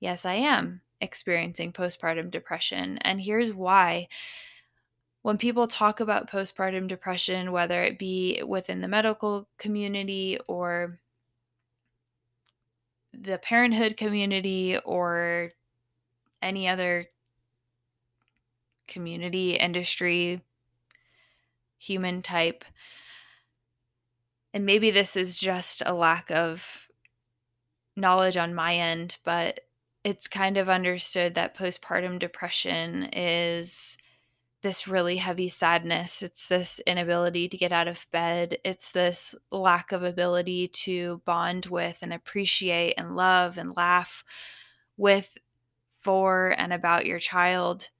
yes 0.00 0.24
i 0.24 0.34
am 0.34 0.82
experiencing 1.00 1.72
postpartum 1.72 2.30
depression. 2.30 2.98
And 2.98 3.20
here's 3.20 3.52
why 3.52 4.08
when 5.26 5.38
people 5.38 5.66
talk 5.66 5.98
about 5.98 6.30
postpartum 6.30 6.86
depression, 6.86 7.50
whether 7.50 7.82
it 7.82 7.98
be 7.98 8.40
within 8.46 8.80
the 8.80 8.86
medical 8.86 9.48
community 9.58 10.38
or 10.46 11.00
the 13.12 13.36
parenthood 13.38 13.96
community 13.96 14.78
or 14.84 15.50
any 16.40 16.68
other 16.68 17.08
community, 18.86 19.56
industry, 19.56 20.42
human 21.76 22.22
type, 22.22 22.64
and 24.54 24.64
maybe 24.64 24.92
this 24.92 25.16
is 25.16 25.40
just 25.40 25.82
a 25.84 25.92
lack 25.92 26.30
of 26.30 26.86
knowledge 27.96 28.36
on 28.36 28.54
my 28.54 28.76
end, 28.76 29.16
but 29.24 29.58
it's 30.04 30.28
kind 30.28 30.56
of 30.56 30.68
understood 30.68 31.34
that 31.34 31.56
postpartum 31.56 32.16
depression 32.16 33.08
is 33.12 33.98
this 34.62 34.88
really 34.88 35.16
heavy 35.16 35.48
sadness. 35.48 36.22
It's 36.22 36.46
this 36.46 36.80
inability 36.86 37.48
to 37.48 37.56
get 37.56 37.72
out 37.72 37.88
of 37.88 38.06
bed. 38.10 38.58
It's 38.64 38.90
this 38.90 39.34
lack 39.50 39.92
of 39.92 40.02
ability 40.02 40.68
to 40.68 41.20
bond 41.24 41.66
with 41.66 41.98
and 42.02 42.12
appreciate 42.12 42.94
and 42.96 43.16
love 43.16 43.58
and 43.58 43.76
laugh 43.76 44.24
with, 44.96 45.36
for, 46.02 46.54
and 46.58 46.72
about 46.72 47.06
your 47.06 47.18
child. 47.18 47.90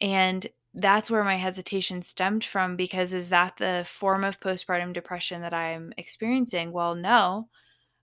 And 0.00 0.46
that's 0.74 1.10
where 1.10 1.24
my 1.24 1.36
hesitation 1.36 2.02
stemmed 2.02 2.44
from 2.44 2.76
because 2.76 3.14
is 3.14 3.28
that 3.30 3.56
the 3.56 3.84
form 3.86 4.24
of 4.24 4.40
postpartum 4.40 4.92
depression 4.92 5.40
that 5.42 5.54
I'm 5.54 5.92
experiencing? 5.96 6.72
Well, 6.72 6.94
no. 6.94 7.48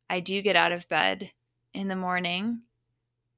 I 0.09 0.19
do 0.19 0.41
get 0.41 0.55
out 0.55 0.71
of 0.71 0.87
bed 0.89 1.31
in 1.73 1.87
the 1.87 1.95
morning 1.95 2.61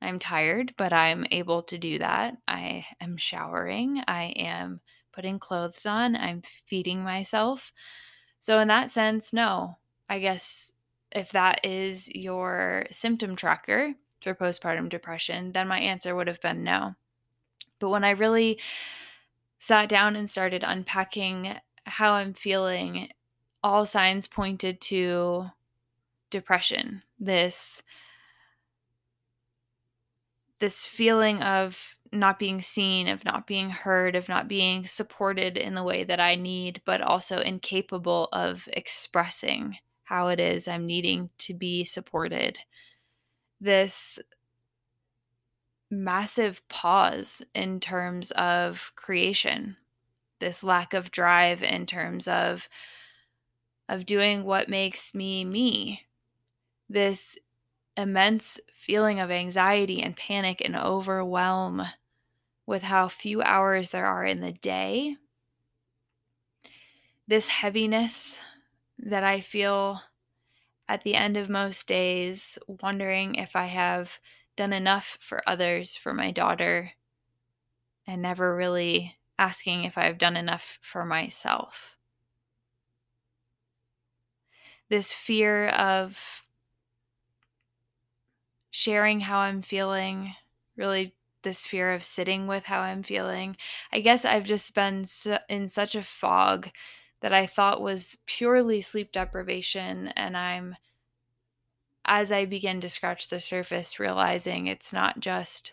I'm 0.06 0.20
tired, 0.20 0.74
but 0.78 0.94
I'm 0.94 1.26
able 1.32 1.64
to 1.64 1.78
do 1.78 2.00
that. 2.00 2.38
I 2.48 2.86
am 3.02 3.18
showering. 3.18 4.04
I 4.08 4.26
am 4.36 4.82
putting 5.12 5.40
clothes 5.40 5.86
on. 5.86 6.16
I'm 6.16 6.44
feeding 6.66 7.04
myself. 7.04 7.74
So, 8.42 8.60
in 8.60 8.68
that 8.68 8.92
sense, 8.92 9.34
no. 9.34 9.78
I 10.08 10.20
guess 10.20 10.72
if 11.12 11.32
that 11.32 11.66
is 11.66 12.08
your 12.14 12.86
symptom 12.92 13.36
tracker 13.36 13.96
for 14.22 14.36
postpartum 14.36 14.90
depression, 14.90 15.52
then 15.54 15.68
my 15.68 15.80
answer 15.80 16.16
would 16.16 16.28
have 16.28 16.42
been 16.42 16.64
no. 16.64 16.96
But 17.80 17.90
when 17.90 18.04
I 18.04 18.12
really 18.12 18.60
sat 19.60 19.90
down 19.90 20.16
and 20.16 20.30
started 20.30 20.64
unpacking 20.64 21.56
how 21.86 22.14
I'm 22.14 22.34
feeling, 22.34 23.10
all 23.64 23.86
signs 23.86 24.28
pointed 24.28 24.82
to 24.82 25.48
depression. 26.30 27.02
This 27.20 27.82
this 30.60 30.86
feeling 30.86 31.42
of 31.42 31.98
not 32.12 32.40
being 32.40 32.62
seen, 32.62 33.08
of 33.08 33.26
not 33.26 33.46
being 33.46 33.70
heard, 33.70 34.16
of 34.16 34.30
not 34.30 34.48
being 34.48 34.88
supported 34.88 35.58
in 35.58 35.76
the 35.76 35.84
way 35.84 36.04
that 36.04 36.20
I 36.20 36.36
need, 36.36 36.82
but 36.86 37.02
also 37.02 37.40
incapable 37.40 38.30
of 38.32 38.68
expressing 38.74 39.78
how 40.04 40.30
it 40.30 40.40
is 40.40 40.68
I'm 40.68 40.86
needing 40.86 41.30
to 41.40 41.54
be 41.54 41.84
supported. 41.84 42.60
This 43.60 44.20
massive 45.92 46.68
pause 46.68 47.42
in 47.54 47.80
terms 47.80 48.32
of 48.32 48.92
creation, 48.96 49.78
this 50.40 50.64
lack 50.64 50.94
of 50.94 51.12
drive 51.12 51.64
in 51.64 51.86
terms 51.86 52.28
of 52.28 52.70
of 53.88 54.06
doing 54.06 54.44
what 54.44 54.68
makes 54.68 55.14
me 55.14 55.46
me. 55.46 56.02
This 56.90 57.38
immense 57.98 58.60
feeling 58.76 59.20
of 59.20 59.32
anxiety 59.32 60.02
and 60.02 60.16
panic 60.16 60.62
and 60.64 60.76
overwhelm 60.76 61.84
with 62.66 62.84
how 62.84 63.08
few 63.08 63.42
hours 63.42 63.90
there 63.90 64.06
are 64.06 64.26
in 64.26 64.42
the 64.42 64.52
day. 64.52 65.18
This 67.28 67.48
heaviness 67.48 68.42
that 69.00 69.24
I 69.24 69.42
feel 69.42 70.02
at 70.88 71.02
the 71.02 71.16
end 71.16 71.38
of 71.38 71.50
most 71.50 71.88
days, 71.88 72.58
wondering 72.68 73.36
if 73.36 73.56
I 73.56 73.66
have 73.66 74.20
done 74.56 74.74
enough 74.74 75.18
for 75.20 75.42
others, 75.48 75.98
for 75.98 76.14
my 76.14 76.32
daughter, 76.32 76.92
and 78.06 78.22
never 78.22 78.56
really 78.56 79.16
asking 79.38 79.84
if 79.84 79.98
I've 79.98 80.18
done 80.18 80.38
enough 80.38 80.80
for 80.82 81.04
myself. 81.04 81.98
This 84.90 85.12
fear 85.12 85.68
of 85.70 86.45
sharing 88.76 89.22
how 89.22 89.38
I'm 89.38 89.62
feeling, 89.62 90.36
really 90.76 91.16
this 91.44 91.66
fear 91.66 91.94
of 91.94 92.04
sitting 92.04 92.46
with 92.46 92.66
how 92.66 92.82
I'm 92.82 93.04
feeling. 93.04 93.56
I 93.94 94.02
guess 94.02 94.26
I've 94.26 94.44
just 94.44 94.76
been 94.76 95.06
so, 95.06 95.38
in 95.48 95.70
such 95.70 95.96
a 95.96 96.04
fog 96.04 96.68
that 97.22 97.34
I 97.34 97.46
thought 97.46 97.82
was 97.82 98.18
purely 98.26 98.82
sleep 98.82 99.14
deprivation. 99.14 100.10
And 100.10 100.36
I'm, 100.36 100.76
as 102.04 102.34
I 102.34 102.44
begin 102.44 102.82
to 102.82 102.90
scratch 102.90 103.30
the 103.30 103.40
surface, 103.40 103.98
realizing 103.98 104.68
it's 104.68 104.92
not 104.92 105.22
just 105.22 105.72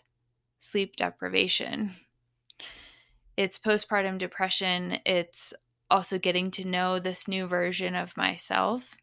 sleep 0.61 0.95
deprivation, 0.95 1.97
it's 3.35 3.57
postpartum 3.57 4.17
depression. 4.17 4.99
It's 5.05 5.53
also 5.91 6.17
getting 6.17 6.51
to 6.51 6.63
know 6.63 6.99
this 6.99 7.27
new 7.27 7.47
version 7.47 7.95
of 7.95 8.15
myself. 8.15 8.95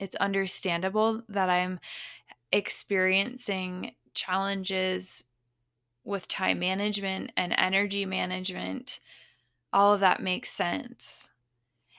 It's 0.00 0.16
understandable 0.16 1.22
that 1.28 1.50
I'm 1.50 1.80
experiencing 2.52 3.92
challenges 4.14 5.24
with 6.04 6.28
time 6.28 6.58
management 6.58 7.32
and 7.36 7.54
energy 7.58 8.06
management, 8.06 9.00
all 9.72 9.92
of 9.92 10.00
that 10.00 10.22
makes 10.22 10.50
sense. 10.50 11.30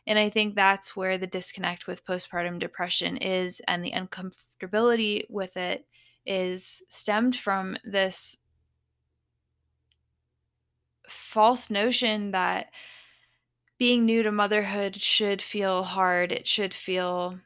And 0.07 0.17
I 0.17 0.29
think 0.29 0.55
that's 0.55 0.95
where 0.95 1.17
the 1.17 1.27
disconnect 1.27 1.85
with 1.85 2.05
postpartum 2.05 2.59
depression 2.59 3.17
is, 3.17 3.61
and 3.67 3.83
the 3.83 3.91
uncomfortability 3.91 5.29
with 5.29 5.55
it 5.55 5.85
is 6.25 6.81
stemmed 6.89 7.35
from 7.35 7.77
this 7.83 8.37
false 11.07 11.69
notion 11.69 12.31
that 12.31 12.71
being 13.77 14.05
new 14.05 14.23
to 14.23 14.31
motherhood 14.31 14.95
should 14.99 15.41
feel 15.41 15.83
hard. 15.83 16.31
It 16.31 16.47
should 16.47 16.73
feel 16.73 17.39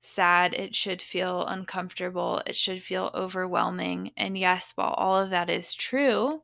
sad. 0.00 0.54
It 0.54 0.74
should 0.74 1.02
feel 1.02 1.44
uncomfortable. 1.46 2.42
It 2.46 2.56
should 2.56 2.82
feel 2.82 3.10
overwhelming. 3.14 4.12
And 4.16 4.38
yes, 4.38 4.72
while 4.74 4.94
all 4.94 5.18
of 5.18 5.30
that 5.30 5.50
is 5.50 5.74
true, 5.74 6.42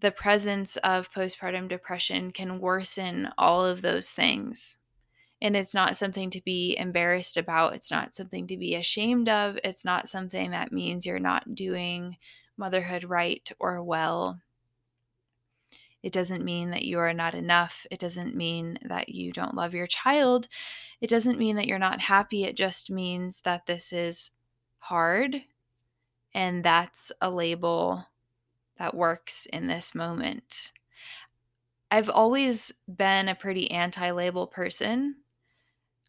the 0.00 0.10
presence 0.10 0.76
of 0.78 1.12
postpartum 1.12 1.68
depression 1.68 2.30
can 2.30 2.60
worsen 2.60 3.30
all 3.36 3.64
of 3.64 3.82
those 3.82 4.10
things. 4.10 4.76
And 5.40 5.56
it's 5.56 5.74
not 5.74 5.96
something 5.96 6.30
to 6.30 6.40
be 6.40 6.76
embarrassed 6.76 7.36
about. 7.36 7.74
It's 7.74 7.90
not 7.90 8.14
something 8.14 8.46
to 8.48 8.56
be 8.56 8.74
ashamed 8.74 9.28
of. 9.28 9.58
It's 9.62 9.84
not 9.84 10.08
something 10.08 10.50
that 10.50 10.72
means 10.72 11.06
you're 11.06 11.20
not 11.20 11.54
doing 11.54 12.16
motherhood 12.56 13.04
right 13.04 13.48
or 13.60 13.82
well. 13.82 14.40
It 16.02 16.12
doesn't 16.12 16.44
mean 16.44 16.70
that 16.70 16.84
you 16.84 16.98
are 16.98 17.12
not 17.12 17.34
enough. 17.34 17.86
It 17.90 17.98
doesn't 17.98 18.36
mean 18.36 18.78
that 18.82 19.08
you 19.08 19.32
don't 19.32 19.54
love 19.54 19.74
your 19.74 19.86
child. 19.86 20.48
It 21.00 21.10
doesn't 21.10 21.38
mean 21.38 21.56
that 21.56 21.66
you're 21.66 21.78
not 21.78 22.00
happy. 22.00 22.44
It 22.44 22.56
just 22.56 22.90
means 22.90 23.40
that 23.40 23.66
this 23.66 23.92
is 23.92 24.30
hard. 24.78 25.42
And 26.34 26.64
that's 26.64 27.10
a 27.20 27.30
label 27.30 28.06
that 28.78 28.94
works 28.94 29.46
in 29.52 29.66
this 29.66 29.94
moment. 29.94 30.72
I've 31.90 32.10
always 32.10 32.72
been 32.86 33.28
a 33.28 33.34
pretty 33.34 33.70
anti 33.70 34.10
label 34.10 34.46
person. 34.46 35.16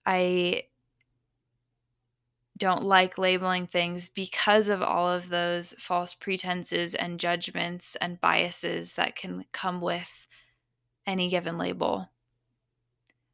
I 0.06 0.64
don't 2.60 2.84
like 2.84 3.18
labeling 3.18 3.66
things 3.66 4.10
because 4.10 4.70
of 4.70 4.82
all 4.82 5.10
of 5.10 5.30
those 5.30 5.74
false 5.80 6.14
pretenses 6.14 6.94
and 6.94 7.20
judgments 7.20 7.96
and 7.96 8.22
biases 8.22 8.94
that 8.94 9.16
can 9.16 9.46
come 9.52 9.82
with 9.82 10.28
any 11.08 11.30
given 11.30 11.58
label. 11.58 12.10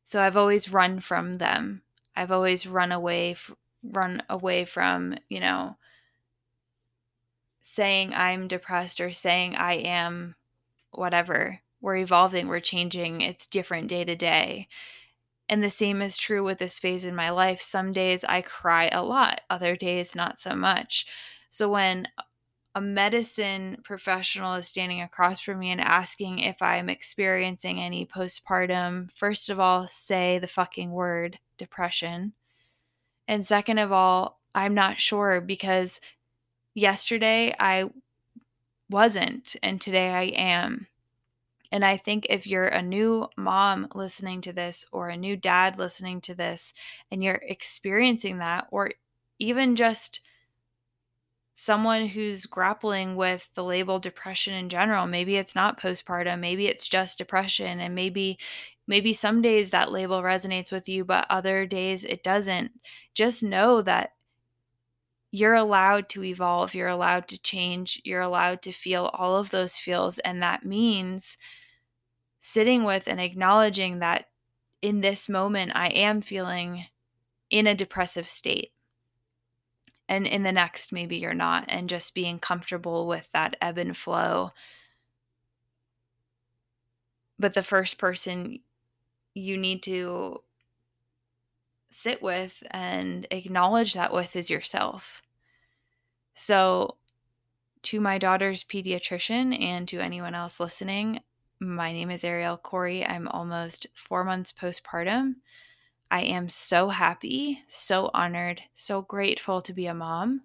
So 0.05 0.21
I've 0.21 0.37
always 0.37 0.71
run 0.71 0.99
from 0.99 1.35
them. 1.35 1.81
I've 2.15 2.31
always 2.31 2.67
run 2.67 2.91
away 2.91 3.31
f- 3.31 3.51
run 3.83 4.23
away 4.29 4.65
from, 4.65 5.15
you 5.27 5.39
know, 5.39 5.77
saying 7.61 8.13
I'm 8.13 8.47
depressed 8.47 9.01
or 9.01 9.11
saying 9.11 9.55
I 9.55 9.73
am 9.73 10.35
whatever. 10.91 11.61
We're 11.81 11.97
evolving, 11.97 12.47
we're 12.47 12.59
changing, 12.61 13.21
it's 13.21 13.47
different 13.47 13.87
day 13.89 14.05
to 14.05 14.15
day. 14.15 14.67
And 15.47 15.63
the 15.63 15.69
same 15.69 16.01
is 16.01 16.17
true 16.17 16.43
with 16.43 16.57
this 16.57 16.79
phase 16.79 17.05
in 17.05 17.15
my 17.15 17.29
life. 17.29 17.61
Some 17.61 17.93
days 17.93 18.23
I 18.23 18.41
cry 18.41 18.87
a 18.87 19.03
lot, 19.03 19.41
other 19.49 19.75
days 19.75 20.15
not 20.15 20.39
so 20.39 20.55
much. 20.55 21.05
So 21.49 21.69
when 21.69 22.07
a 22.73 22.81
medicine 22.81 23.77
professional 23.83 24.55
is 24.55 24.67
standing 24.67 25.01
across 25.01 25.39
from 25.39 25.59
me 25.59 25.71
and 25.71 25.79
asking 25.79 26.39
if 26.39 26.61
I'm 26.61 26.89
experiencing 26.89 27.79
any 27.79 28.05
postpartum, 28.05 29.09
first 29.15 29.49
of 29.49 29.59
all, 29.59 29.87
say 29.87 30.39
the 30.39 30.47
fucking 30.47 30.91
word 30.91 31.39
depression. 31.57 32.33
And 33.27 33.45
second 33.45 33.77
of 33.77 33.91
all, 33.91 34.41
I'm 34.53 34.73
not 34.73 34.99
sure 34.99 35.39
because 35.39 36.01
yesterday 36.73 37.55
I 37.57 37.89
wasn't 38.89 39.55
and 39.63 39.79
today 39.79 40.09
I 40.09 40.23
am. 40.23 40.87
And 41.71 41.83
I 41.85 41.97
think 41.97 42.27
if 42.29 42.47
you're 42.47 42.67
a 42.67 42.81
new 42.81 43.27
mom 43.37 43.87
listening 43.95 44.41
to 44.41 44.53
this 44.53 44.85
or 44.91 45.09
a 45.09 45.17
new 45.17 45.35
dad 45.35 45.77
listening 45.77 46.21
to 46.21 46.35
this 46.35 46.73
and 47.11 47.23
you're 47.23 47.41
experiencing 47.43 48.39
that, 48.39 48.67
or 48.71 48.91
even 49.39 49.75
just 49.75 50.21
someone 51.53 52.07
who's 52.07 52.45
grappling 52.45 53.15
with 53.15 53.49
the 53.55 53.63
label 53.63 53.97
depression 53.99 54.53
in 54.53 54.69
general, 54.69 55.07
maybe 55.07 55.37
it's 55.37 55.55
not 55.55 55.79
postpartum, 55.79 56.39
maybe 56.39 56.67
it's 56.67 56.87
just 56.87 57.17
depression, 57.17 57.79
and 57.79 57.95
maybe 57.95 58.37
maybe 58.87 59.13
some 59.13 59.41
days 59.41 59.71
that 59.71 59.91
label 59.91 60.21
resonates 60.21 60.71
with 60.71 60.87
you, 60.89 61.03
but 61.05 61.25
other 61.29 61.65
days 61.65 62.03
it 62.03 62.23
doesn't. 62.23 62.71
Just 63.15 63.41
know 63.41 63.81
that 63.81 64.11
you're 65.35 65.53
allowed 65.53 66.07
to 66.07 66.23
evolve, 66.23 66.73
you're 66.73 66.87
allowed 66.87 67.27
to 67.27 67.41
change, 67.41 68.01
you're 68.05 68.21
allowed 68.21 68.61
to 68.61 68.71
feel 68.71 69.11
all 69.13 69.35
of 69.35 69.49
those 69.49 69.77
feels. 69.77 70.17
And 70.19 70.41
that 70.41 70.65
means 70.65 71.37
sitting 72.39 72.85
with 72.85 73.05
and 73.05 73.19
acknowledging 73.19 73.99
that 73.99 74.29
in 74.81 75.01
this 75.01 75.27
moment, 75.27 75.73
I 75.75 75.87
am 75.87 76.21
feeling 76.21 76.85
in 77.49 77.67
a 77.67 77.75
depressive 77.75 78.29
state. 78.29 78.71
And 80.07 80.25
in 80.25 80.43
the 80.43 80.53
next, 80.53 80.93
maybe 80.93 81.17
you're 81.17 81.33
not, 81.33 81.65
and 81.67 81.89
just 81.89 82.15
being 82.15 82.39
comfortable 82.39 83.05
with 83.05 83.27
that 83.33 83.57
ebb 83.61 83.77
and 83.77 83.97
flow. 83.97 84.51
But 87.37 87.55
the 87.55 87.63
first 87.63 87.97
person 87.97 88.59
you 89.33 89.57
need 89.57 89.83
to 89.83 90.43
sit 91.89 92.21
with 92.21 92.63
and 92.71 93.27
acknowledge 93.31 93.95
that 93.95 94.13
with 94.13 94.37
is 94.37 94.49
yourself. 94.49 95.21
So, 96.35 96.97
to 97.83 98.01
my 98.01 98.17
daughter's 98.17 98.63
pediatrician 98.63 99.59
and 99.59 99.87
to 99.87 100.01
anyone 100.01 100.35
else 100.35 100.59
listening, 100.59 101.21
my 101.61 101.93
name 101.93 102.11
is 102.11 102.23
Arielle 102.23 102.61
Coree. 102.61 103.09
I'm 103.09 103.29
almost 103.29 103.87
four 103.95 104.25
months 104.25 104.51
postpartum. 104.51 105.35
I 106.11 106.23
am 106.23 106.49
so 106.49 106.89
happy, 106.89 107.63
so 107.67 108.11
honored, 108.13 108.61
so 108.73 109.01
grateful 109.01 109.61
to 109.61 109.73
be 109.73 109.85
a 109.85 109.93
mom. 109.93 110.41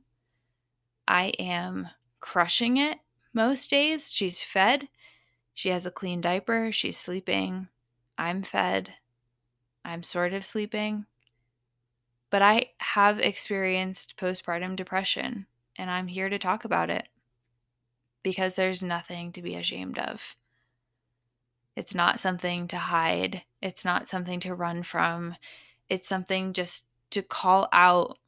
I 1.08 1.32
am 1.40 1.88
crushing 2.20 2.76
it 2.76 2.98
most 3.34 3.68
days. 3.68 4.12
She's 4.12 4.44
fed, 4.44 4.88
she 5.54 5.70
has 5.70 5.86
a 5.86 5.90
clean 5.90 6.20
diaper, 6.20 6.70
she's 6.70 6.96
sleeping. 6.96 7.66
I'm 8.16 8.44
fed, 8.44 8.94
I'm 9.84 10.04
sort 10.04 10.34
of 10.34 10.46
sleeping. 10.46 11.06
But 12.30 12.42
I 12.42 12.70
have 12.78 13.18
experienced 13.18 14.16
postpartum 14.16 14.76
depression 14.76 15.46
and 15.80 15.90
I'm 15.90 16.08
here 16.08 16.28
to 16.28 16.38
talk 16.38 16.66
about 16.66 16.90
it 16.90 17.08
because 18.22 18.54
there's 18.54 18.82
nothing 18.82 19.32
to 19.32 19.40
be 19.40 19.56
ashamed 19.56 19.98
of. 19.98 20.36
It's 21.74 21.94
not 21.94 22.20
something 22.20 22.68
to 22.68 22.76
hide, 22.76 23.42
it's 23.62 23.84
not 23.84 24.08
something 24.08 24.40
to 24.40 24.54
run 24.54 24.82
from. 24.82 25.36
It's 25.88 26.08
something 26.08 26.52
just 26.52 26.84
to 27.10 27.22
call 27.22 27.68
out, 27.72 28.18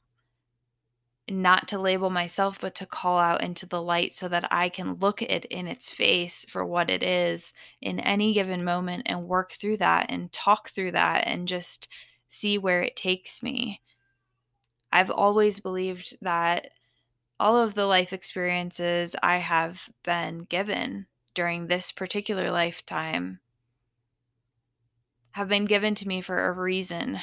not 1.29 1.69
to 1.69 1.79
label 1.79 2.09
myself, 2.09 2.59
but 2.59 2.75
to 2.77 2.87
call 2.87 3.19
out 3.19 3.43
into 3.43 3.67
the 3.67 3.83
light 3.83 4.15
so 4.15 4.29
that 4.29 4.49
I 4.51 4.71
can 4.71 4.95
look 4.95 5.21
it 5.21 5.45
in 5.45 5.67
its 5.67 5.91
face 5.91 6.47
for 6.49 6.65
what 6.65 6.89
it 6.89 7.03
is 7.03 7.53
in 7.83 8.01
any 8.01 8.33
given 8.33 8.65
moment 8.65 9.03
and 9.07 9.29
work 9.29 9.53
through 9.53 9.77
that 9.77 10.07
and 10.09 10.33
talk 10.33 10.71
through 10.71 10.93
that 10.93 11.25
and 11.27 11.47
just 11.47 11.87
see 12.29 12.57
where 12.57 12.81
it 12.81 12.97
takes 12.97 13.43
me. 13.43 13.83
I've 14.91 15.11
always 15.11 15.61
believed 15.61 16.17
that 16.23 16.71
all 17.43 17.57
of 17.57 17.75
the 17.75 17.87
life 17.87 18.13
experiences 18.13 19.17
I 19.21 19.39
have 19.39 19.89
been 20.05 20.45
given 20.45 21.07
during 21.35 21.67
this 21.67 21.91
particular 21.91 22.53
lifetime 22.53 23.41
have 25.33 25.49
been 25.49 25.65
given 25.65 25.97
to 25.97 26.07
me 26.07 26.21
for 26.21 26.47
a 26.47 26.53
reason. 26.53 27.19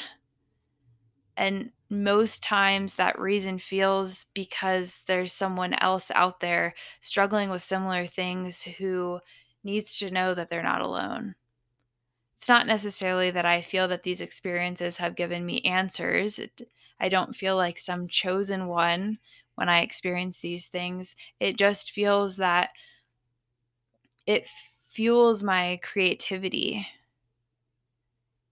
And 1.38 1.72
most 1.90 2.44
times 2.44 2.96
that 2.96 3.18
reason 3.18 3.60
feels 3.60 4.26
because 4.34 5.04
there's 5.08 5.32
someone 5.32 5.74
else 5.76 6.12
out 6.14 6.42
there 6.42 6.74
struggling 7.00 7.50
with 7.50 7.64
similar 7.64 8.06
things 8.06 8.64
who 8.64 9.22
needs 9.64 9.98
to 10.00 10.12
know 10.12 10.34
that 10.34 10.50
they're 10.50 10.62
not 10.62 10.82
alone. 10.82 11.36
It's 12.36 12.50
not 12.50 12.68
necessarily 12.68 13.32
that 13.32 13.46
I 13.46 13.62
feel 13.62 13.88
that 13.88 14.04
these 14.04 14.20
experiences 14.20 14.98
have 14.98 15.16
given 15.16 15.46
me 15.46 15.62
answers. 15.62 16.42
I 17.00 17.08
don't 17.08 17.34
feel 17.34 17.56
like 17.56 17.80
some 17.80 18.10
chosen 18.10 18.68
one 18.68 19.20
when 19.60 19.68
I 19.68 19.82
experience 19.82 20.38
these 20.38 20.68
things. 20.68 21.18
It 21.42 21.58
just 21.58 21.92
feels 21.92 22.38
that 22.38 22.70
it 24.26 24.48
fuels 24.86 25.44
my 25.44 25.82
creativity. 25.84 26.88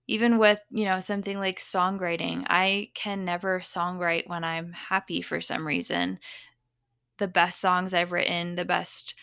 Even 0.05 0.37
with, 0.37 0.59
you 0.69 0.83
know, 0.83 0.99
something 0.99 1.39
like 1.39 1.59
songwriting, 1.59 2.43
I 2.49 2.89
can 2.93 3.23
never 3.23 3.61
songwrite 3.61 4.27
when 4.27 4.43
I'm 4.43 4.73
happy 4.73 5.21
for 5.21 5.39
some 5.39 5.65
reason. 5.65 6.19
The 7.19 7.27
best 7.29 7.61
songs 7.61 7.93
I've 7.93 8.11
written, 8.11 8.55
the 8.55 8.65
best 8.65 9.15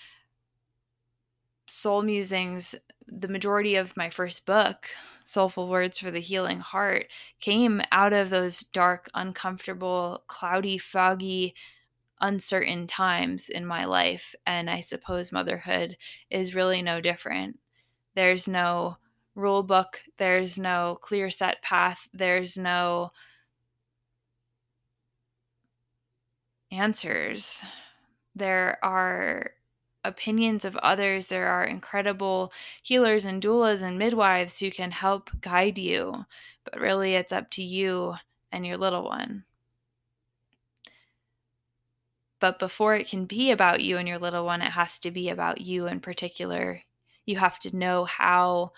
soul 1.67 2.01
musings, 2.01 2.75
the 3.07 3.29
majority 3.29 3.77
of 3.77 3.97
my 3.97 4.09
first 4.09 4.47
book, 4.47 4.89
Soulful 5.27 5.69
Words 5.69 5.99
for 5.99 6.11
the 6.11 6.21
Healing 6.21 6.61
Heart, 6.61 7.07
came 7.41 7.83
out 7.93 8.13
of 8.15 8.31
those 8.31 8.61
dark, 8.61 9.11
uncomfortable, 9.15 10.23
cloudy, 10.27 10.79
foggy 10.79 11.55
uncertain 12.21 12.87
times 12.87 13.49
in 13.49 13.67
my 13.67 13.85
life. 13.85 14.35
And 14.47 14.71
I 14.71 14.81
suppose 14.81 15.33
motherhood 15.33 15.97
is 16.31 16.55
really 16.55 16.83
no 16.83 17.01
different. 17.01 17.59
There's 18.15 18.47
no 18.49 18.97
rule 19.35 19.63
book, 19.63 20.01
there's 20.19 20.59
no 20.59 20.99
clear 21.01 21.31
set 21.31 21.61
path, 21.63 22.09
there's 22.13 22.57
no 22.57 23.11
answers. 26.71 27.63
There 28.35 28.79
are 28.83 29.51
opinions 30.05 30.65
of 30.65 30.77
others. 30.77 31.27
There 31.29 31.49
are 31.49 31.65
incredible 31.65 32.53
healers 32.83 33.25
and 33.25 33.43
doulas 33.43 33.83
and 33.83 33.99
midwives 33.99 34.59
who 34.59 34.71
can 34.71 34.91
help 34.91 35.31
guide 35.41 35.79
you, 35.79 36.25
but 36.65 36.81
really 36.81 37.15
it's 37.15 37.33
up 37.33 37.51
to 37.53 37.63
you 37.63 38.15
and 38.53 38.67
your 38.67 38.77
little 38.77 39.05
one. 39.05 39.45
But 42.45 42.59
before 42.59 42.95
it 42.95 43.09
can 43.09 43.25
be 43.25 43.53
about 43.53 43.81
you 43.81 43.97
and 43.97 44.07
your 44.07 44.19
little 44.19 44.45
one, 44.45 44.61
it 44.61 44.73
has 44.73 44.99
to 44.99 45.11
be 45.11 45.31
about 45.31 45.63
you 45.63 45.87
in 45.87 46.01
particular. 46.01 46.83
You 47.25 47.39
have 47.39 47.59
to 47.61 47.75
know 47.75 48.05
how 48.05 48.73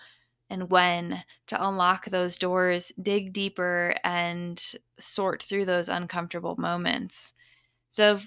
and 0.49 0.69
when 0.69 1.25
to 1.47 1.67
unlock 1.67 2.05
those 2.05 2.37
doors, 2.37 2.93
dig 3.01 3.33
deeper, 3.33 3.93
and 4.05 4.63
sort 4.97 5.43
through 5.43 5.65
those 5.65 5.89
uncomfortable 5.89 6.55
moments. 6.55 7.33
So, 7.89 8.19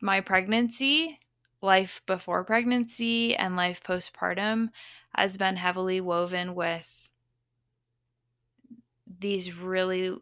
my 0.00 0.22
pregnancy, 0.22 1.20
life 1.60 2.00
before 2.06 2.42
pregnancy, 2.42 3.36
and 3.36 3.56
life 3.56 3.82
postpartum 3.82 4.70
has 5.14 5.36
been 5.36 5.56
heavily 5.56 6.00
woven 6.00 6.54
with 6.54 7.10
these 9.18 9.52
really 9.54 10.16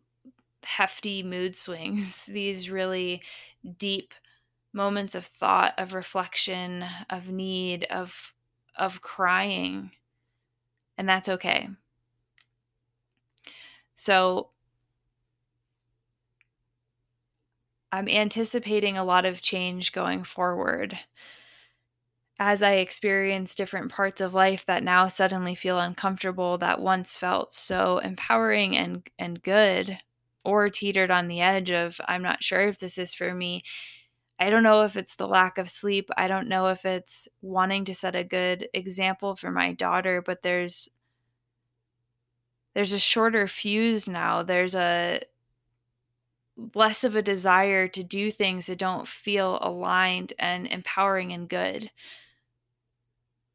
hefty 0.64 1.22
mood 1.22 1.56
swings, 1.56 2.26
these 2.28 2.68
really 2.68 3.22
deep 3.78 4.14
moments 4.72 5.14
of 5.14 5.26
thought, 5.26 5.74
of 5.78 5.92
reflection, 5.94 6.84
of 7.10 7.28
need, 7.28 7.84
of 7.84 8.34
of 8.76 9.00
crying. 9.00 9.90
And 10.96 11.08
that's 11.08 11.28
okay. 11.28 11.68
So 13.94 14.50
I'm 17.90 18.08
anticipating 18.08 18.96
a 18.96 19.04
lot 19.04 19.24
of 19.24 19.42
change 19.42 19.92
going 19.92 20.24
forward. 20.24 20.98
As 22.38 22.62
I 22.62 22.74
experience 22.74 23.54
different 23.54 23.90
parts 23.90 24.20
of 24.20 24.34
life 24.34 24.64
that 24.66 24.84
now 24.84 25.08
suddenly 25.08 25.54
feel 25.54 25.78
uncomfortable, 25.80 26.58
that 26.58 26.80
once 26.80 27.18
felt 27.18 27.52
so 27.52 27.98
empowering 27.98 28.76
and, 28.76 29.08
and 29.18 29.42
good, 29.42 29.98
or 30.44 30.70
teetered 30.70 31.10
on 31.10 31.28
the 31.28 31.40
edge 31.40 31.70
of, 31.70 32.00
I'm 32.06 32.22
not 32.22 32.42
sure 32.42 32.62
if 32.62 32.78
this 32.78 32.98
is 32.98 33.14
for 33.14 33.34
me. 33.34 33.62
I 34.40 34.50
don't 34.50 34.62
know 34.62 34.82
if 34.82 34.96
it's 34.96 35.16
the 35.16 35.26
lack 35.26 35.58
of 35.58 35.68
sleep. 35.68 36.10
I 36.16 36.28
don't 36.28 36.48
know 36.48 36.68
if 36.68 36.84
it's 36.84 37.28
wanting 37.42 37.84
to 37.86 37.94
set 37.94 38.14
a 38.14 38.24
good 38.24 38.68
example 38.72 39.34
for 39.36 39.50
my 39.50 39.72
daughter, 39.72 40.22
but 40.22 40.42
there's 40.42 40.88
there's 42.74 42.92
a 42.92 42.98
shorter 42.98 43.48
fuse 43.48 44.08
now. 44.08 44.44
There's 44.44 44.74
a 44.76 45.22
less 46.74 47.04
of 47.04 47.16
a 47.16 47.22
desire 47.22 47.88
to 47.88 48.02
do 48.02 48.30
things 48.30 48.66
that 48.66 48.78
don't 48.78 49.08
feel 49.08 49.58
aligned 49.60 50.32
and 50.38 50.66
empowering 50.66 51.32
and 51.32 51.48
good. 51.48 51.90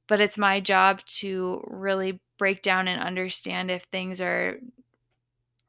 But 0.07 0.19
it's 0.19 0.37
my 0.37 0.59
job 0.59 1.01
to 1.19 1.63
really 1.67 2.19
break 2.37 2.61
down 2.61 2.87
and 2.87 3.01
understand 3.01 3.71
if 3.71 3.83
things 3.83 4.19
are 4.19 4.59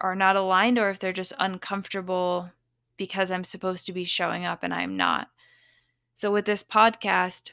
are 0.00 0.14
not 0.14 0.36
aligned 0.36 0.78
or 0.78 0.90
if 0.90 0.98
they're 0.98 1.12
just 1.12 1.32
uncomfortable 1.38 2.50
because 2.96 3.30
I'm 3.30 3.44
supposed 3.44 3.86
to 3.86 3.92
be 3.92 4.04
showing 4.04 4.44
up 4.44 4.62
and 4.62 4.72
I'm 4.72 4.96
not. 4.96 5.28
So 6.16 6.32
with 6.32 6.44
this 6.44 6.62
podcast, 6.62 7.52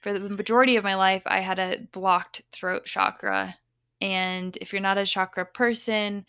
for 0.00 0.12
the 0.12 0.28
majority 0.28 0.76
of 0.76 0.84
my 0.84 0.94
life, 0.94 1.22
I 1.26 1.40
had 1.40 1.58
a 1.58 1.78
blocked 1.92 2.42
throat 2.52 2.84
chakra. 2.84 3.56
And 4.00 4.56
if 4.60 4.72
you're 4.72 4.82
not 4.82 4.98
a 4.98 5.06
chakra 5.06 5.46
person, 5.46 6.26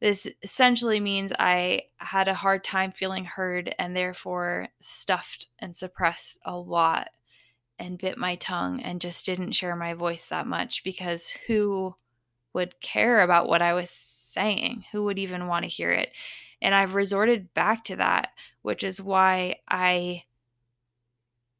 this 0.00 0.26
essentially 0.42 1.00
means 1.00 1.32
I 1.38 1.82
had 1.96 2.28
a 2.28 2.34
hard 2.34 2.64
time 2.64 2.92
feeling 2.92 3.24
heard 3.24 3.74
and 3.78 3.96
therefore 3.96 4.68
stuffed 4.80 5.46
and 5.58 5.76
suppressed 5.76 6.38
a 6.44 6.56
lot 6.56 7.08
and 7.78 7.98
bit 7.98 8.18
my 8.18 8.36
tongue 8.36 8.80
and 8.80 9.00
just 9.00 9.24
didn't 9.24 9.52
share 9.52 9.76
my 9.76 9.94
voice 9.94 10.28
that 10.28 10.46
much 10.46 10.84
because 10.84 11.30
who 11.46 11.94
would 12.54 12.80
care 12.80 13.20
about 13.20 13.48
what 13.48 13.62
I 13.62 13.74
was 13.74 13.90
saying? 13.90 14.84
Who 14.92 15.04
would 15.04 15.18
even 15.18 15.46
want 15.46 15.64
to 15.64 15.68
hear 15.68 15.90
it? 15.90 16.12
And 16.62 16.74
I've 16.74 16.94
resorted 16.94 17.52
back 17.52 17.84
to 17.84 17.96
that, 17.96 18.30
which 18.62 18.82
is 18.82 19.02
why 19.02 19.56
I 19.68 20.24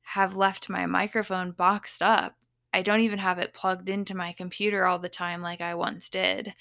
have 0.03 0.35
left 0.37 0.71
my 0.71 0.87
microphone 0.87 1.51
boxed 1.51 2.03
up. 2.03 2.37
I 2.73 2.83
don't 2.83 3.01
even 3.01 3.19
have 3.19 3.39
it 3.39 3.55
plugged 3.55 3.89
into 3.89 4.17
my 4.17 4.33
computer 4.33 4.87
all 4.87 4.99
the 4.99 5.09
time 5.09 5.43
like 5.43 5.61
I 5.61 5.75
once 5.75 6.09
did 6.09 6.55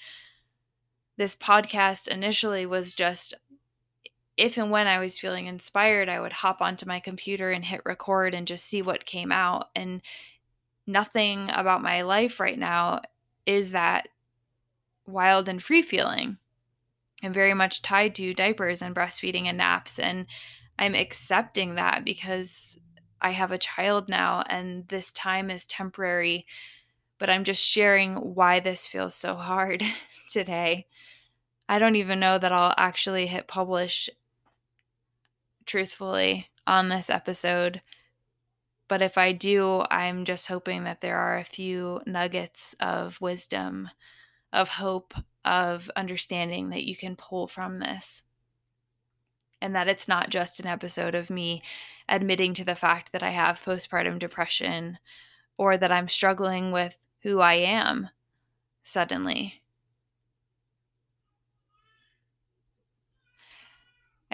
this 1.16 1.36
podcast 1.36 2.08
initially 2.08 2.66
was 2.66 2.92
just 2.92 3.34
if 4.36 4.58
and 4.58 4.70
when 4.70 4.88
I 4.88 4.98
was 4.98 5.16
feeling 5.16 5.46
inspired, 5.46 6.08
I 6.08 6.18
would 6.18 6.32
hop 6.32 6.60
onto 6.60 6.86
my 6.86 6.98
computer 6.98 7.52
and 7.52 7.64
hit 7.64 7.82
record 7.84 8.34
and 8.34 8.48
just 8.48 8.64
see 8.64 8.82
what 8.82 9.06
came 9.06 9.30
out. 9.30 9.68
And 9.76 10.02
nothing 10.88 11.50
about 11.52 11.82
my 11.82 12.02
life 12.02 12.40
right 12.40 12.58
now 12.58 13.02
is 13.46 13.70
that 13.70 14.08
wild 15.06 15.48
and 15.48 15.62
free 15.62 15.82
feeling. 15.82 16.38
I'm 17.22 17.32
very 17.32 17.54
much 17.54 17.82
tied 17.82 18.14
to 18.16 18.34
diapers 18.34 18.82
and 18.82 18.94
breastfeeding 18.94 19.46
and 19.46 19.58
naps. 19.58 19.98
And 19.98 20.26
I'm 20.78 20.94
accepting 20.94 21.76
that 21.76 22.04
because 22.04 22.78
I 23.20 23.30
have 23.30 23.52
a 23.52 23.58
child 23.58 24.08
now 24.08 24.44
and 24.48 24.86
this 24.88 25.10
time 25.10 25.50
is 25.50 25.66
temporary. 25.66 26.46
But 27.18 27.30
I'm 27.30 27.44
just 27.44 27.62
sharing 27.62 28.16
why 28.34 28.60
this 28.60 28.86
feels 28.86 29.14
so 29.14 29.34
hard 29.34 29.82
today. 30.30 30.86
I 31.68 31.78
don't 31.78 31.96
even 31.96 32.20
know 32.20 32.38
that 32.38 32.52
I'll 32.52 32.74
actually 32.76 33.26
hit 33.26 33.46
publish 33.46 34.10
truthfully 35.64 36.50
on 36.66 36.88
this 36.88 37.08
episode. 37.08 37.80
But 38.88 39.00
if 39.00 39.16
I 39.16 39.32
do, 39.32 39.84
I'm 39.90 40.24
just 40.24 40.48
hoping 40.48 40.84
that 40.84 41.00
there 41.00 41.16
are 41.16 41.38
a 41.38 41.44
few 41.44 42.00
nuggets 42.06 42.74
of 42.80 43.20
wisdom, 43.20 43.88
of 44.54 44.68
hope, 44.68 45.14
of 45.44 45.90
understanding 45.94 46.70
that 46.70 46.84
you 46.84 46.96
can 46.96 47.16
pull 47.16 47.46
from 47.46 47.78
this. 47.78 48.22
And 49.60 49.74
that 49.74 49.88
it's 49.88 50.08
not 50.08 50.30
just 50.30 50.60
an 50.60 50.66
episode 50.66 51.14
of 51.14 51.30
me 51.30 51.62
admitting 52.08 52.54
to 52.54 52.64
the 52.64 52.74
fact 52.74 53.12
that 53.12 53.22
I 53.22 53.30
have 53.30 53.62
postpartum 53.62 54.18
depression 54.18 54.98
or 55.56 55.76
that 55.76 55.92
I'm 55.92 56.08
struggling 56.08 56.72
with 56.72 56.96
who 57.22 57.40
I 57.40 57.54
am 57.54 58.08
suddenly 58.82 59.62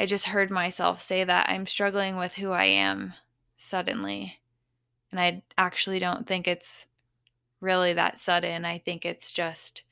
I 0.00 0.06
just 0.06 0.24
heard 0.24 0.50
myself 0.50 1.02
say 1.02 1.24
that 1.24 1.50
I'm 1.50 1.66
struggling 1.66 2.16
with 2.16 2.32
who 2.36 2.52
I 2.52 2.64
am 2.64 3.12
suddenly. 3.58 4.40
And 5.12 5.20
I 5.20 5.42
actually 5.58 5.98
don't 5.98 6.26
think 6.26 6.48
it's 6.48 6.86
really 7.60 7.92
that 7.92 8.18
sudden. 8.18 8.64
I 8.64 8.78
think 8.78 9.04
it's 9.04 9.30
just, 9.30 9.82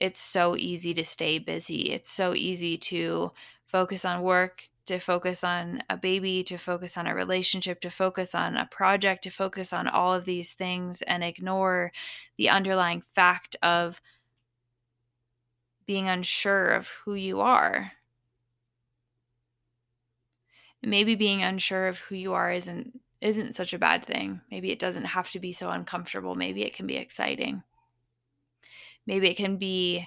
it's 0.00 0.20
so 0.20 0.56
easy 0.56 0.94
to 0.94 1.04
stay 1.04 1.38
busy. 1.38 1.92
It's 1.92 2.10
so 2.10 2.34
easy 2.34 2.76
to 2.78 3.32
focus 3.66 4.04
on 4.04 4.22
work, 4.22 4.68
to 4.86 4.98
focus 4.98 5.44
on 5.44 5.82
a 5.90 5.96
baby, 5.96 6.42
to 6.44 6.56
focus 6.56 6.96
on 6.96 7.06
a 7.06 7.14
relationship, 7.14 7.80
to 7.80 7.90
focus 7.90 8.34
on 8.34 8.56
a 8.56 8.66
project, 8.66 9.24
to 9.24 9.30
focus 9.30 9.72
on 9.72 9.88
all 9.88 10.14
of 10.14 10.24
these 10.24 10.52
things 10.52 11.02
and 11.02 11.22
ignore 11.24 11.92
the 12.36 12.48
underlying 12.48 13.02
fact 13.14 13.56
of 13.62 14.00
being 15.86 16.08
unsure 16.08 16.68
of 16.68 16.88
who 16.88 17.14
you 17.14 17.40
are 17.40 17.92
maybe 20.82 21.14
being 21.14 21.42
unsure 21.42 21.88
of 21.88 21.98
who 21.98 22.14
you 22.14 22.32
are 22.34 22.50
isn't 22.52 23.00
isn't 23.20 23.54
such 23.54 23.72
a 23.72 23.78
bad 23.78 24.04
thing. 24.04 24.40
Maybe 24.50 24.70
it 24.70 24.78
doesn't 24.78 25.06
have 25.06 25.30
to 25.32 25.40
be 25.40 25.52
so 25.52 25.70
uncomfortable. 25.70 26.36
Maybe 26.36 26.62
it 26.62 26.72
can 26.72 26.86
be 26.86 26.96
exciting. 26.96 27.64
Maybe 29.08 29.30
it 29.30 29.38
can 29.38 29.56
be 29.56 30.06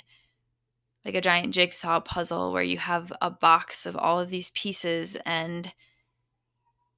like 1.03 1.15
a 1.15 1.21
giant 1.21 1.55
jigsaw 1.55 2.01
puzzle 2.01 2.53
where 2.53 2.61
you 2.61 2.77
have 2.77 3.11
a 3.19 3.31
box 3.31 3.87
of 3.87 3.97
all 3.97 4.19
of 4.19 4.29
these 4.29 4.51
pieces 4.51 5.17
and 5.25 5.73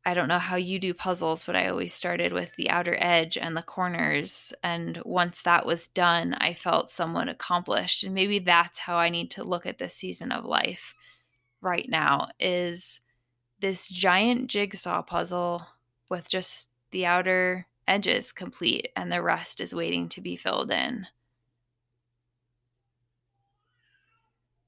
I 0.06 0.14
don't 0.14 0.28
know 0.28 0.38
how 0.38 0.58
you 0.58 0.80
do 0.80 0.94
puzzles, 0.94 1.46
but 1.46 1.56
I 1.56 1.70
always 1.70 1.94
started 1.94 2.34
with 2.34 2.54
the 2.58 2.70
outer 2.70 2.98
edge 3.00 3.38
and 3.38 3.56
the 3.56 3.62
corners. 3.62 4.52
And 4.62 5.02
once 5.06 5.44
that 5.44 5.66
was 5.66 5.88
done, 5.88 6.34
I 6.34 6.54
felt 6.54 6.92
somewhat 6.92 7.30
accomplished. 7.30 8.04
And 8.04 8.14
maybe 8.14 8.40
that's 8.40 8.80
how 8.80 8.98
I 8.98 9.08
need 9.08 9.32
to 9.32 9.46
look 9.46 9.66
at 9.66 9.78
this 9.78 9.96
season 9.96 10.34
of 10.34 10.44
life 10.44 10.94
right 11.62 11.88
now 11.88 12.28
is 12.38 13.00
this 13.62 13.88
giant 13.88 14.48
jigsaw 14.48 15.04
puzzle 15.04 15.66
with 16.10 16.28
just 16.28 16.70
the 16.92 17.06
outer 17.06 17.66
edges 17.88 18.34
complete 18.34 18.90
and 18.98 19.10
the 19.10 19.22
rest 19.22 19.62
is 19.62 19.74
waiting 19.74 20.10
to 20.10 20.20
be 20.20 20.36
filled 20.36 20.70
in. 20.70 21.08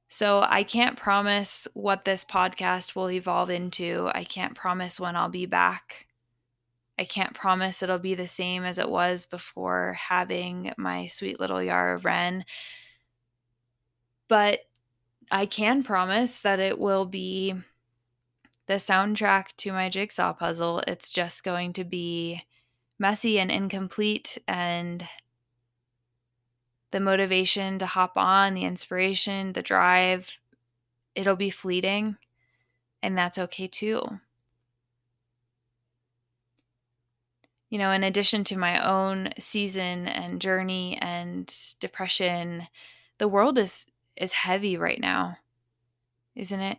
So 0.08 0.46
I 0.48 0.64
can't 0.64 0.98
promise 0.98 1.68
what 1.74 2.06
this 2.06 2.24
podcast 2.24 2.96
will 2.96 3.10
evolve 3.10 3.50
into. 3.50 4.10
I 4.14 4.24
can't 4.24 4.56
promise 4.56 5.00
when 5.00 5.16
I'll 5.16 5.30
be 5.30 5.46
back. 5.46 6.08
I 6.98 7.04
can't 7.04 7.34
promise 7.34 7.84
it'll 7.84 8.00
be 8.00 8.16
the 8.16 8.28
same 8.28 8.64
as 8.64 8.78
it 8.78 8.90
was 8.90 9.26
before 9.26 9.98
having 10.00 10.72
my 10.78 11.08
sweet 11.08 11.40
little 11.40 11.62
Yara 11.62 11.98
Wren. 11.98 12.46
But 14.28 14.60
I 15.30 15.46
can 15.46 15.84
promise 15.84 16.40
that 16.40 16.60
it 16.60 16.80
will 16.80 17.06
be 17.06 17.56
the 18.68 18.76
soundtrack 18.76 19.48
to 19.58 19.72
my 19.72 19.90
jigsaw 19.90 20.34
puzzle. 20.34 20.82
It's 20.88 21.12
just 21.12 21.44
going 21.44 21.74
to 21.74 21.84
be 21.84 22.42
messy 22.98 23.40
and 23.40 23.52
incomplete, 23.52 24.38
and 24.48 25.06
the 26.96 27.02
motivation 27.02 27.78
to 27.78 27.86
hop 27.86 28.14
on, 28.16 28.54
the 28.54 28.64
inspiration, 28.64 29.52
the 29.52 29.62
drive, 29.62 30.38
it'll 31.14 31.36
be 31.36 31.50
fleeting, 31.50 32.16
and 33.04 33.18
that's 33.18 33.38
okay 33.38 33.68
too. 33.68 34.22
you 37.70 37.80
know, 37.80 37.92
in 37.92 38.06
addition 38.06 38.46
to 38.46 38.58
my 38.58 38.82
own 38.90 39.28
season 39.38 40.08
and 40.08 40.40
journey 40.40 40.98
and 41.02 41.54
depression, 41.82 42.66
the 43.18 43.28
world 43.28 43.58
is 43.58 43.86
is 44.16 44.32
heavy 44.32 44.78
right 44.78 45.02
now. 45.02 45.36
Isn't 46.36 46.62
it? 46.62 46.78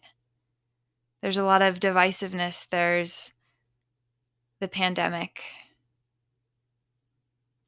There's 1.21 1.37
a 1.37 1.45
lot 1.45 1.61
of 1.61 1.81
divisiveness. 1.81 2.67
There's 2.71 3.35
the 4.59 4.69
pandemic, 4.69 5.43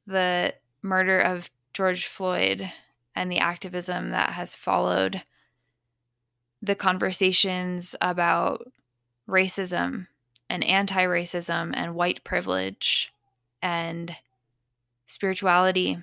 the 0.07 0.55
murder 0.81 1.19
of 1.19 1.51
George 1.73 2.05
Floyd 2.05 2.71
and 3.15 3.31
the 3.31 3.39
activism 3.39 4.11
that 4.11 4.31
has 4.31 4.55
followed, 4.55 5.23
the 6.61 6.75
conversations 6.75 7.95
about 8.01 8.71
racism 9.27 10.07
and 10.49 10.63
anti 10.63 11.03
racism 11.03 11.71
and 11.73 11.95
white 11.95 12.23
privilege 12.23 13.13
and 13.61 14.15
spirituality, 15.05 15.97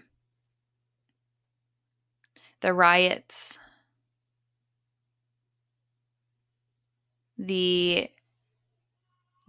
the 2.60 2.72
riots, 2.72 3.58
the 7.38 8.10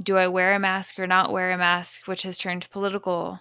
do 0.02 0.18
I 0.18 0.28
wear 0.28 0.54
a 0.54 0.60
mask 0.60 1.00
or 1.00 1.08
not 1.08 1.32
wear 1.32 1.52
a 1.52 1.58
mask, 1.58 2.08
which 2.08 2.24
has 2.24 2.38
turned 2.38 2.70
political. 2.70 3.40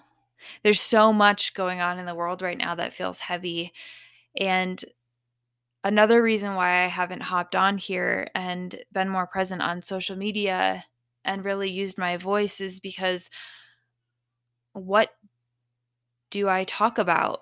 There's 0.63 0.81
so 0.81 1.13
much 1.13 1.55
going 1.55 1.81
on 1.81 1.99
in 1.99 2.07
the 2.07 2.15
world 2.15 2.43
right 2.43 2.59
now 2.59 2.75
that 2.75 2.95
feels 2.95 3.21
heavy. 3.21 3.73
And 4.39 4.85
another 5.85 6.23
reason 6.23 6.55
why 6.55 6.85
I 6.85 6.89
haven't 6.89 7.23
hopped 7.23 7.55
on 7.55 7.79
here 7.79 8.29
and 8.35 8.79
been 8.93 9.09
more 9.09 9.27
present 9.27 9.63
on 9.63 9.83
social 9.83 10.17
media 10.17 10.85
and 11.25 11.45
really 11.45 11.71
used 11.71 11.99
my 11.99 12.17
voice 12.17 12.61
is 12.61 12.81
because 12.81 13.31
what 14.73 15.11
do 16.31 16.49
I 16.49 16.65
talk 16.65 16.99
about 16.99 17.41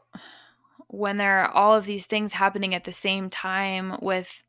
when 0.89 1.17
there 1.17 1.41
are 1.41 1.51
all 1.51 1.75
of 1.75 1.87
these 1.87 2.07
things 2.07 2.35
happening 2.35 2.75
at 2.75 2.85
the 2.85 2.93
same 2.93 3.31
time 3.31 3.99
with 4.01 4.45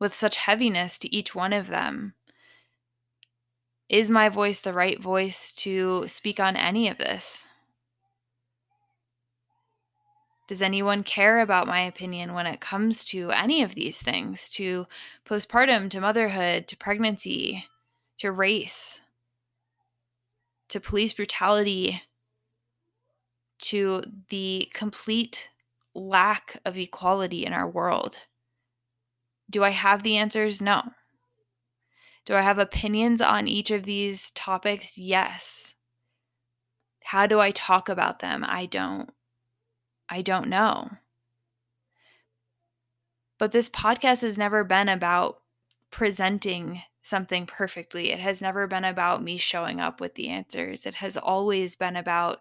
with 0.00 0.14
such 0.14 0.36
heaviness 0.36 0.98
to 0.98 1.14
each 1.14 1.34
one 1.34 1.52
of 1.52 1.68
them? 1.68 2.14
Is 3.88 4.10
my 4.10 4.28
voice 4.28 4.60
the 4.60 4.72
right 4.72 5.00
voice 5.00 5.52
to 5.56 6.04
speak 6.08 6.40
on 6.40 6.56
any 6.56 6.88
of 6.88 6.98
this? 6.98 7.46
Does 10.46 10.62
anyone 10.62 11.02
care 11.04 11.40
about 11.40 11.66
my 11.66 11.80
opinion 11.80 12.34
when 12.34 12.46
it 12.46 12.60
comes 12.60 13.04
to 13.06 13.30
any 13.30 13.62
of 13.62 13.74
these 13.74 14.02
things 14.02 14.48
to 14.50 14.86
postpartum, 15.26 15.88
to 15.90 16.00
motherhood, 16.00 16.68
to 16.68 16.76
pregnancy, 16.76 17.66
to 18.18 18.30
race, 18.30 19.00
to 20.68 20.80
police 20.80 21.14
brutality, 21.14 22.02
to 23.60 24.02
the 24.28 24.68
complete 24.74 25.48
lack 25.94 26.60
of 26.64 26.76
equality 26.76 27.46
in 27.46 27.52
our 27.54 27.68
world? 27.68 28.18
Do 29.48 29.64
I 29.64 29.70
have 29.70 30.02
the 30.02 30.16
answers? 30.16 30.60
No. 30.60 30.82
Do 32.24 32.34
I 32.34 32.42
have 32.42 32.58
opinions 32.58 33.20
on 33.20 33.48
each 33.48 33.70
of 33.70 33.84
these 33.84 34.30
topics? 34.30 34.96
Yes. 34.96 35.74
How 37.04 37.26
do 37.26 37.38
I 37.38 37.50
talk 37.50 37.88
about 37.88 38.20
them? 38.20 38.44
I 38.46 38.66
don't. 38.66 39.10
I 40.08 40.22
don't 40.22 40.48
know. 40.48 40.90
But 43.38 43.52
this 43.52 43.68
podcast 43.68 44.22
has 44.22 44.38
never 44.38 44.64
been 44.64 44.88
about 44.88 45.40
presenting 45.90 46.82
something 47.02 47.46
perfectly. 47.46 48.10
It 48.10 48.20
has 48.20 48.40
never 48.40 48.66
been 48.66 48.84
about 48.84 49.22
me 49.22 49.36
showing 49.36 49.80
up 49.80 50.00
with 50.00 50.14
the 50.14 50.28
answers. 50.28 50.86
It 50.86 50.94
has 50.94 51.16
always 51.16 51.76
been 51.76 51.96
about 51.96 52.40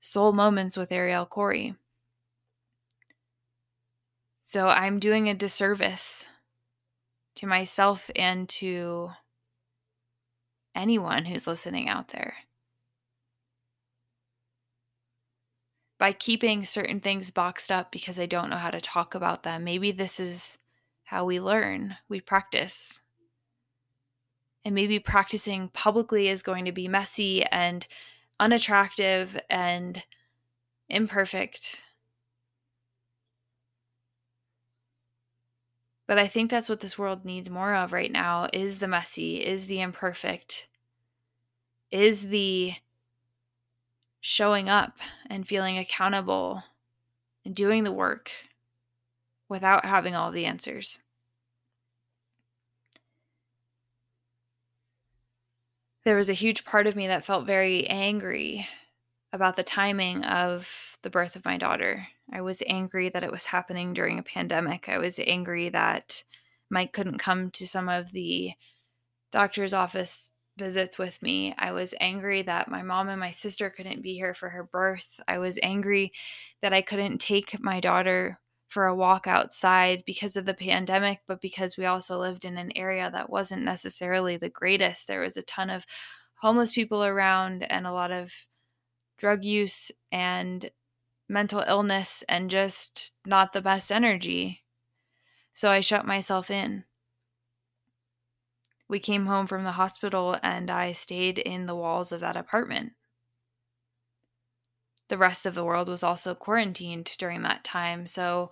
soul 0.00 0.32
moments 0.32 0.76
with 0.76 0.90
Arielle 0.90 1.28
Coree. 1.28 1.74
So 4.44 4.68
I'm 4.68 4.98
doing 4.98 5.28
a 5.28 5.34
disservice 5.34 6.26
to 7.36 7.46
myself 7.46 8.10
and 8.16 8.48
to 8.48 9.10
anyone 10.74 11.24
who's 11.24 11.46
listening 11.46 11.88
out 11.88 12.08
there. 12.08 12.34
by 16.00 16.12
keeping 16.14 16.64
certain 16.64 16.98
things 16.98 17.30
boxed 17.30 17.70
up 17.70 17.92
because 17.92 18.18
I 18.18 18.24
don't 18.24 18.48
know 18.48 18.56
how 18.56 18.70
to 18.70 18.80
talk 18.80 19.14
about 19.14 19.42
them. 19.42 19.64
Maybe 19.64 19.92
this 19.92 20.18
is 20.18 20.56
how 21.04 21.26
we 21.26 21.38
learn, 21.38 21.98
we 22.08 22.22
practice. 22.22 23.02
And 24.64 24.74
maybe 24.74 24.98
practicing 24.98 25.68
publicly 25.68 26.28
is 26.28 26.40
going 26.42 26.64
to 26.64 26.72
be 26.72 26.88
messy 26.88 27.44
and 27.44 27.86
unattractive 28.40 29.38
and 29.50 30.02
imperfect. 30.88 31.82
But 36.10 36.18
I 36.18 36.26
think 36.26 36.50
that's 36.50 36.68
what 36.68 36.80
this 36.80 36.98
world 36.98 37.24
needs 37.24 37.48
more 37.48 37.72
of 37.72 37.92
right 37.92 38.10
now 38.10 38.48
is 38.52 38.80
the 38.80 38.88
messy, 38.88 39.46
is 39.46 39.68
the 39.68 39.80
imperfect, 39.80 40.66
is 41.92 42.30
the 42.30 42.72
showing 44.20 44.68
up 44.68 44.98
and 45.28 45.46
feeling 45.46 45.78
accountable 45.78 46.64
and 47.44 47.54
doing 47.54 47.84
the 47.84 47.92
work 47.92 48.32
without 49.48 49.84
having 49.84 50.16
all 50.16 50.32
the 50.32 50.46
answers. 50.46 50.98
There 56.04 56.16
was 56.16 56.28
a 56.28 56.32
huge 56.32 56.64
part 56.64 56.88
of 56.88 56.96
me 56.96 57.06
that 57.06 57.24
felt 57.24 57.46
very 57.46 57.86
angry 57.86 58.66
about 59.32 59.56
the 59.56 59.62
timing 59.62 60.24
of 60.24 60.98
the 61.02 61.10
birth 61.10 61.36
of 61.36 61.44
my 61.44 61.56
daughter. 61.56 62.06
I 62.32 62.40
was 62.40 62.62
angry 62.66 63.08
that 63.10 63.24
it 63.24 63.30
was 63.30 63.46
happening 63.46 63.92
during 63.92 64.18
a 64.18 64.24
pandemic. 64.24 64.88
I 64.88 64.98
was 64.98 65.18
angry 65.18 65.68
that 65.70 66.24
Mike 66.68 66.92
couldn't 66.92 67.18
come 67.18 67.50
to 67.52 67.66
some 67.66 67.88
of 67.88 68.12
the 68.12 68.52
doctor's 69.32 69.72
office 69.72 70.32
visits 70.56 70.98
with 70.98 71.20
me. 71.22 71.54
I 71.58 71.72
was 71.72 71.94
angry 72.00 72.42
that 72.42 72.68
my 72.68 72.82
mom 72.82 73.08
and 73.08 73.20
my 73.20 73.30
sister 73.30 73.70
couldn't 73.70 74.02
be 74.02 74.14
here 74.14 74.34
for 74.34 74.48
her 74.50 74.64
birth. 74.64 75.20
I 75.26 75.38
was 75.38 75.58
angry 75.62 76.12
that 76.60 76.72
I 76.72 76.82
couldn't 76.82 77.18
take 77.18 77.58
my 77.60 77.80
daughter 77.80 78.38
for 78.68 78.86
a 78.86 78.94
walk 78.94 79.26
outside 79.26 80.04
because 80.06 80.36
of 80.36 80.44
the 80.44 80.54
pandemic, 80.54 81.20
but 81.26 81.40
because 81.40 81.76
we 81.76 81.86
also 81.86 82.18
lived 82.18 82.44
in 82.44 82.56
an 82.56 82.70
area 82.76 83.10
that 83.10 83.30
wasn't 83.30 83.62
necessarily 83.62 84.36
the 84.36 84.48
greatest. 84.48 85.06
There 85.06 85.22
was 85.22 85.36
a 85.36 85.42
ton 85.42 85.70
of 85.70 85.84
homeless 86.36 86.70
people 86.72 87.04
around 87.04 87.64
and 87.64 87.86
a 87.86 87.92
lot 87.92 88.12
of 88.12 88.32
drug 89.20 89.44
use 89.44 89.92
and 90.10 90.70
mental 91.28 91.62
illness 91.68 92.24
and 92.28 92.50
just 92.50 93.12
not 93.24 93.52
the 93.52 93.60
best 93.60 93.92
energy. 93.92 94.62
So 95.54 95.70
I 95.70 95.80
shut 95.80 96.06
myself 96.06 96.50
in 96.50 96.84
we 98.90 98.98
came 98.98 99.26
home 99.26 99.46
from 99.46 99.62
the 99.62 99.72
hospital 99.72 100.36
and 100.42 100.68
I 100.68 100.90
stayed 100.90 101.38
in 101.38 101.66
the 101.66 101.76
walls 101.76 102.10
of 102.10 102.20
that 102.20 102.36
apartment. 102.36 102.92
The 105.08 105.16
rest 105.16 105.46
of 105.46 105.54
the 105.54 105.64
world 105.64 105.88
was 105.88 106.02
also 106.02 106.34
quarantined 106.34 107.14
during 107.16 107.42
that 107.42 107.62
time. 107.62 108.08
So 108.08 108.50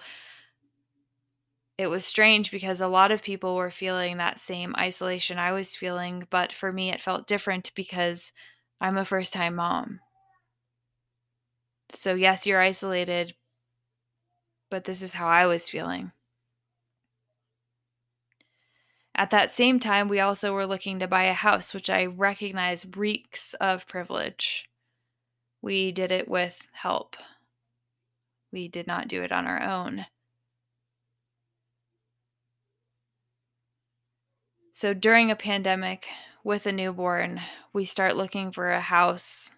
it 1.76 1.88
was 1.88 2.04
strange 2.04 2.52
because 2.52 2.80
a 2.80 2.88
lot 2.88 3.10
of 3.10 3.22
people 3.22 3.56
were 3.56 3.70
feeling 3.70 4.16
that 4.16 4.40
same 4.40 4.74
isolation 4.78 5.38
I 5.38 5.52
was 5.52 5.74
feeling. 5.74 6.26
But 6.30 6.52
for 6.52 6.72
me, 6.72 6.90
it 6.90 7.00
felt 7.00 7.26
different 7.26 7.72
because 7.74 8.32
I'm 8.80 8.96
a 8.96 9.04
first 9.04 9.32
time 9.32 9.56
mom. 9.56 10.00
So, 11.90 12.14
yes, 12.14 12.46
you're 12.46 12.60
isolated, 12.62 13.34
but 14.70 14.84
this 14.84 15.02
is 15.02 15.12
how 15.14 15.28
I 15.28 15.44
was 15.46 15.68
feeling. 15.68 16.12
At 19.14 19.28
that 19.28 19.52
same 19.52 19.78
time, 19.78 20.08
we 20.08 20.18
also 20.18 20.54
were 20.54 20.64
looking 20.66 20.98
to 21.00 21.06
buy 21.06 21.24
a 21.24 21.34
house, 21.34 21.74
which 21.74 21.90
I 21.90 22.06
recognize 22.06 22.86
reeks 22.96 23.52
of 23.60 23.86
privilege. 23.86 24.66
We 25.62 25.92
did 25.92 26.12
it 26.12 26.28
with 26.28 26.66
help. 26.72 27.16
We 28.52 28.68
did 28.68 28.86
not 28.86 29.08
do 29.08 29.22
it 29.22 29.32
on 29.32 29.46
our 29.46 29.62
own. 29.62 30.04
So 34.72 34.94
during 34.94 35.30
a 35.30 35.36
pandemic, 35.36 36.08
with 36.42 36.64
a 36.64 36.72
newborn, 36.72 37.42
we 37.74 37.84
start 37.84 38.16
looking 38.16 38.50
for 38.50 38.70
a 38.70 38.80
house. 38.80 39.50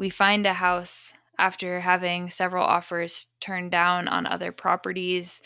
We 0.00 0.08
find 0.08 0.46
a 0.46 0.54
house 0.54 1.12
after 1.38 1.80
having 1.80 2.30
several 2.30 2.64
offers 2.64 3.26
turned 3.38 3.70
down 3.70 4.08
on 4.08 4.26
other 4.26 4.50
properties. 4.50 5.42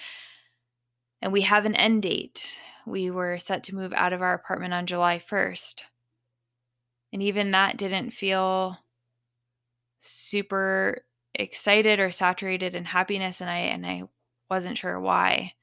And 1.21 1.33
we 1.33 1.41
have 1.41 1.65
an 1.65 1.75
end 1.75 2.05
date. 2.05 2.53
We 2.87 3.11
were 3.11 3.37
set 3.39 3.65
to 3.65 3.75
move 3.75 3.93
out 3.93 4.13
of 4.13 4.23
our 4.23 4.33
apartment 4.33 4.73
on 4.73 4.87
July 4.87 5.19
1st. 5.19 5.83
And 7.13 7.21
even 7.21 7.51
that 7.51 7.77
didn't 7.77 8.13
feel 8.13 8.79
super 9.99 11.05
excited 11.35 11.99
or 11.99 12.13
saturated 12.13 12.77
in 12.77 12.85
happiness 12.85 13.41
and 13.41 13.51
I 13.51 13.57
and 13.57 13.85
I 13.85 14.05
wasn't 14.49 14.79
sure 14.79 15.01
why. 15.01 15.55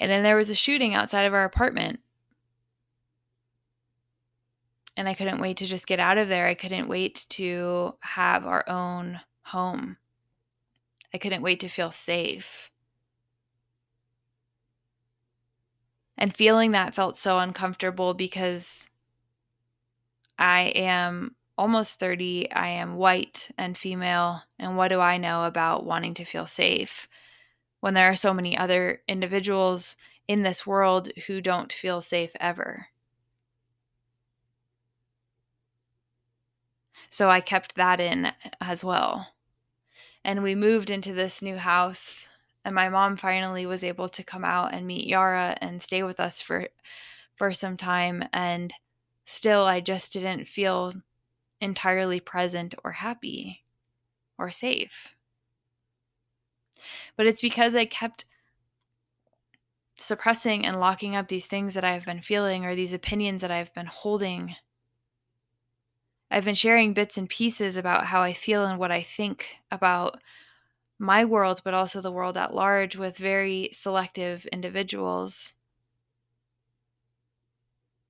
And 0.00 0.10
then 0.10 0.24
there 0.24 0.34
was 0.34 0.50
a 0.50 0.56
shooting 0.56 0.96
outside 0.96 1.26
of 1.26 1.34
our 1.34 1.44
apartment. 1.44 2.00
And 5.00 5.08
I 5.08 5.14
couldn't 5.14 5.40
wait 5.40 5.56
to 5.56 5.66
just 5.66 5.86
get 5.86 5.98
out 5.98 6.18
of 6.18 6.28
there. 6.28 6.46
I 6.46 6.52
couldn't 6.52 6.86
wait 6.86 7.24
to 7.30 7.94
have 8.00 8.44
our 8.44 8.68
own 8.68 9.18
home. 9.44 9.96
I 11.14 11.16
couldn't 11.16 11.40
wait 11.40 11.60
to 11.60 11.70
feel 11.70 11.90
safe. 11.90 12.70
And 16.18 16.36
feeling 16.36 16.72
that 16.72 16.94
felt 16.94 17.16
so 17.16 17.38
uncomfortable 17.38 18.12
because 18.12 18.88
I 20.38 20.64
am 20.64 21.34
almost 21.56 21.98
30. 21.98 22.52
I 22.52 22.68
am 22.68 22.96
white 22.96 23.50
and 23.56 23.78
female. 23.78 24.42
And 24.58 24.76
what 24.76 24.88
do 24.88 25.00
I 25.00 25.16
know 25.16 25.44
about 25.44 25.86
wanting 25.86 26.12
to 26.12 26.26
feel 26.26 26.46
safe 26.46 27.08
when 27.80 27.94
there 27.94 28.10
are 28.10 28.14
so 28.14 28.34
many 28.34 28.54
other 28.54 29.00
individuals 29.08 29.96
in 30.28 30.42
this 30.42 30.66
world 30.66 31.08
who 31.26 31.40
don't 31.40 31.72
feel 31.72 32.02
safe 32.02 32.32
ever? 32.38 32.88
So 37.10 37.28
I 37.28 37.40
kept 37.40 37.74
that 37.74 38.00
in 38.00 38.32
as 38.60 38.84
well. 38.84 39.26
And 40.24 40.42
we 40.42 40.54
moved 40.54 40.90
into 40.90 41.12
this 41.12 41.42
new 41.42 41.56
house 41.56 42.26
and 42.64 42.74
my 42.74 42.88
mom 42.88 43.16
finally 43.16 43.66
was 43.66 43.82
able 43.82 44.08
to 44.10 44.22
come 44.22 44.44
out 44.44 44.72
and 44.74 44.86
meet 44.86 45.06
Yara 45.06 45.56
and 45.60 45.82
stay 45.82 46.02
with 46.02 46.20
us 46.20 46.40
for 46.40 46.68
for 47.34 47.52
some 47.52 47.76
time 47.76 48.24
and 48.32 48.72
still 49.24 49.64
I 49.64 49.80
just 49.80 50.12
didn't 50.12 50.46
feel 50.46 50.92
entirely 51.60 52.20
present 52.20 52.74
or 52.84 52.92
happy 52.92 53.64
or 54.38 54.50
safe. 54.50 55.14
But 57.16 57.26
it's 57.26 57.40
because 57.40 57.74
I 57.74 57.86
kept 57.86 58.26
suppressing 59.98 60.66
and 60.66 60.80
locking 60.80 61.14
up 61.14 61.28
these 61.28 61.46
things 61.46 61.74
that 61.74 61.84
I've 61.84 62.06
been 62.06 62.22
feeling 62.22 62.64
or 62.64 62.74
these 62.74 62.92
opinions 62.92 63.42
that 63.42 63.50
I've 63.50 63.72
been 63.74 63.86
holding 63.86 64.56
I've 66.30 66.44
been 66.44 66.54
sharing 66.54 66.92
bits 66.92 67.18
and 67.18 67.28
pieces 67.28 67.76
about 67.76 68.06
how 68.06 68.22
I 68.22 68.32
feel 68.32 68.64
and 68.64 68.78
what 68.78 68.92
I 68.92 69.02
think 69.02 69.46
about 69.70 70.20
my 70.98 71.24
world, 71.24 71.62
but 71.64 71.74
also 71.74 72.00
the 72.00 72.12
world 72.12 72.36
at 72.36 72.54
large 72.54 72.96
with 72.96 73.16
very 73.16 73.70
selective 73.72 74.46
individuals. 74.46 75.54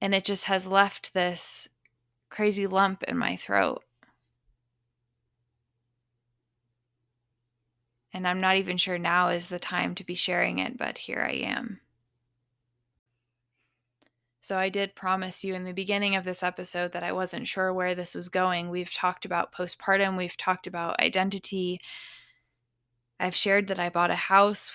And 0.00 0.14
it 0.14 0.24
just 0.24 0.46
has 0.46 0.66
left 0.66 1.14
this 1.14 1.68
crazy 2.28 2.66
lump 2.66 3.02
in 3.04 3.16
my 3.16 3.36
throat. 3.36 3.84
And 8.12 8.26
I'm 8.26 8.40
not 8.40 8.56
even 8.56 8.76
sure 8.76 8.98
now 8.98 9.28
is 9.28 9.46
the 9.46 9.58
time 9.58 9.94
to 9.94 10.04
be 10.04 10.14
sharing 10.14 10.58
it, 10.58 10.76
but 10.76 10.98
here 10.98 11.24
I 11.26 11.34
am. 11.34 11.80
So 14.40 14.56
I 14.56 14.70
did 14.70 14.94
promise 14.94 15.44
you 15.44 15.54
in 15.54 15.64
the 15.64 15.72
beginning 15.72 16.16
of 16.16 16.24
this 16.24 16.42
episode 16.42 16.92
that 16.92 17.02
I 17.02 17.12
wasn't 17.12 17.46
sure 17.46 17.72
where 17.74 17.94
this 17.94 18.14
was 18.14 18.30
going. 18.30 18.70
We've 18.70 18.92
talked 18.92 19.24
about 19.26 19.52
postpartum, 19.52 20.16
we've 20.16 20.36
talked 20.36 20.66
about 20.66 20.98
identity. 20.98 21.80
I've 23.18 23.36
shared 23.36 23.68
that 23.68 23.78
I 23.78 23.90
bought 23.90 24.10
a 24.10 24.16
house. 24.16 24.72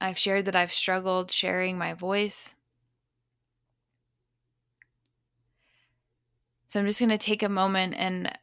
I've 0.00 0.18
shared 0.18 0.46
that 0.46 0.56
I've 0.56 0.72
struggled 0.72 1.30
sharing 1.30 1.76
my 1.76 1.92
voice. 1.92 2.54
So 6.68 6.80
I'm 6.80 6.86
just 6.86 6.98
going 6.98 7.10
to 7.10 7.18
take 7.18 7.42
a 7.42 7.48
moment 7.48 7.94
and 7.96 8.36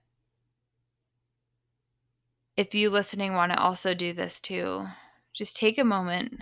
if 2.56 2.76
you 2.76 2.92
listening 2.92 3.34
want 3.34 3.52
to 3.52 3.60
also 3.60 3.96
do 3.96 4.14
this 4.14 4.40
too, 4.40 4.88
just 5.34 5.58
take 5.58 5.80
a 5.80 5.84
moment 5.84 6.40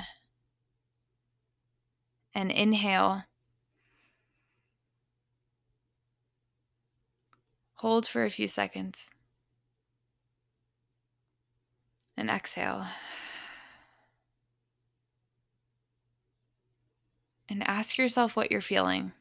and 2.34 2.52
inhale. 2.52 3.24
Hold 7.76 8.08
for 8.08 8.26
a 8.26 8.30
few 8.30 8.48
seconds. 8.48 9.12
And 12.16 12.30
exhale. 12.30 12.86
And 17.50 17.68
ask 17.68 17.98
yourself 17.98 18.36
what 18.36 18.52
you're 18.52 18.62
feeling. 18.62 19.12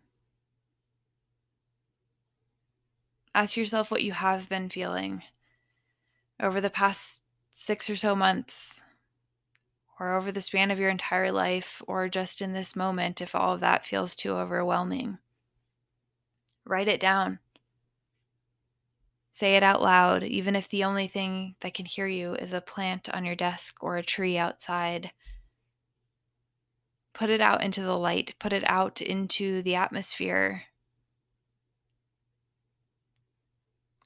Ask 3.34 3.56
yourself 3.56 3.90
what 3.90 4.02
you 4.02 4.12
have 4.12 4.48
been 4.48 4.68
feeling 4.68 5.22
over 6.40 6.60
the 6.60 6.70
past 6.70 7.22
six 7.54 7.88
or 7.88 7.96
so 7.96 8.14
months 8.16 8.82
or 10.00 10.14
over 10.14 10.32
the 10.32 10.40
span 10.40 10.70
of 10.70 10.78
your 10.78 10.88
entire 10.88 11.30
life, 11.30 11.82
or 11.86 12.08
just 12.08 12.40
in 12.40 12.54
this 12.54 12.74
moment 12.74 13.20
if 13.20 13.34
all 13.34 13.52
of 13.52 13.60
that 13.60 13.84
feels 13.84 14.14
too 14.14 14.32
overwhelming. 14.32 15.18
Write 16.64 16.88
it 16.88 16.98
down. 16.98 17.38
Say 19.30 19.56
it 19.56 19.62
out 19.62 19.82
loud, 19.82 20.24
even 20.24 20.56
if 20.56 20.68
the 20.68 20.84
only 20.84 21.06
thing 21.06 21.54
that 21.60 21.74
can 21.74 21.84
hear 21.84 22.06
you 22.06 22.34
is 22.34 22.54
a 22.54 22.62
plant 22.62 23.10
on 23.10 23.26
your 23.26 23.36
desk 23.36 23.76
or 23.82 23.96
a 23.96 24.02
tree 24.02 24.38
outside. 24.38 25.12
Put 27.12 27.28
it 27.28 27.42
out 27.42 27.62
into 27.62 27.82
the 27.82 27.98
light, 27.98 28.34
put 28.38 28.54
it 28.54 28.64
out 28.66 29.02
into 29.02 29.60
the 29.60 29.74
atmosphere. 29.74 30.64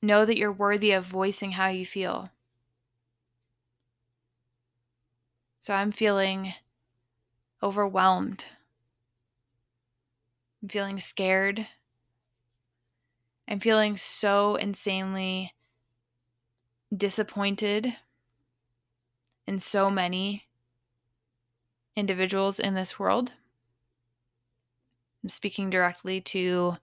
Know 0.03 0.25
that 0.25 0.37
you're 0.37 0.53
worthy 0.53 0.91
of 0.91 1.07
voicing 1.07 1.53
how 1.53 1.69
you 1.69 1.87
feel. 1.87 2.31
So 5.65 5.73
I'm 5.73 5.93
feeling 5.93 6.53
overwhelmed. 7.63 8.45
I'm 10.63 10.69
feeling 10.69 11.01
scared. 11.01 11.67
I'm 13.49 13.61
feeling 13.61 13.97
so 13.97 14.57
insanely 14.57 15.55
disappointed 16.95 17.97
in 19.47 19.59
so 19.59 19.89
many 19.89 20.45
individuals 21.97 22.61
in 22.61 22.75
this 22.75 22.99
world. 22.99 23.33
I'm 25.23 25.31
speaking 25.31 25.71
directly 25.71 26.21
to 26.21 26.77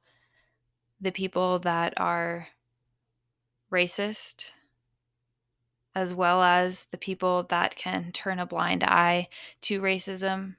the 1.00 1.12
people 1.12 1.60
that 1.60 1.94
are 1.98 2.48
racist, 3.72 4.54
as 5.96 6.14
well 6.14 6.42
as 6.42 6.86
the 6.92 6.98
people 6.98 7.44
that 7.44 7.76
can 7.76 8.12
turn 8.12 8.40
a 8.40 8.46
blind 8.46 8.84
eye 8.84 9.28
to 9.62 9.82
racism. 9.82 10.56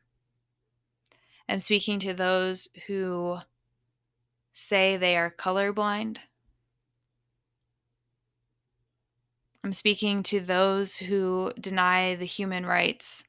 I'm 1.49 1.61
speaking 1.61 1.99
to 2.01 2.13
those 2.13 2.69
who 2.87 3.39
say 4.53 4.97
they 4.97 5.17
are 5.17 5.31
colorblind. 5.31 6.19
I'm 9.65 9.73
speaking 9.73 10.23
to 10.25 10.41
those 10.41 10.97
who 10.97 11.53
deny 11.59 12.15
the 12.15 12.25
human 12.25 12.67
rights 12.67 13.25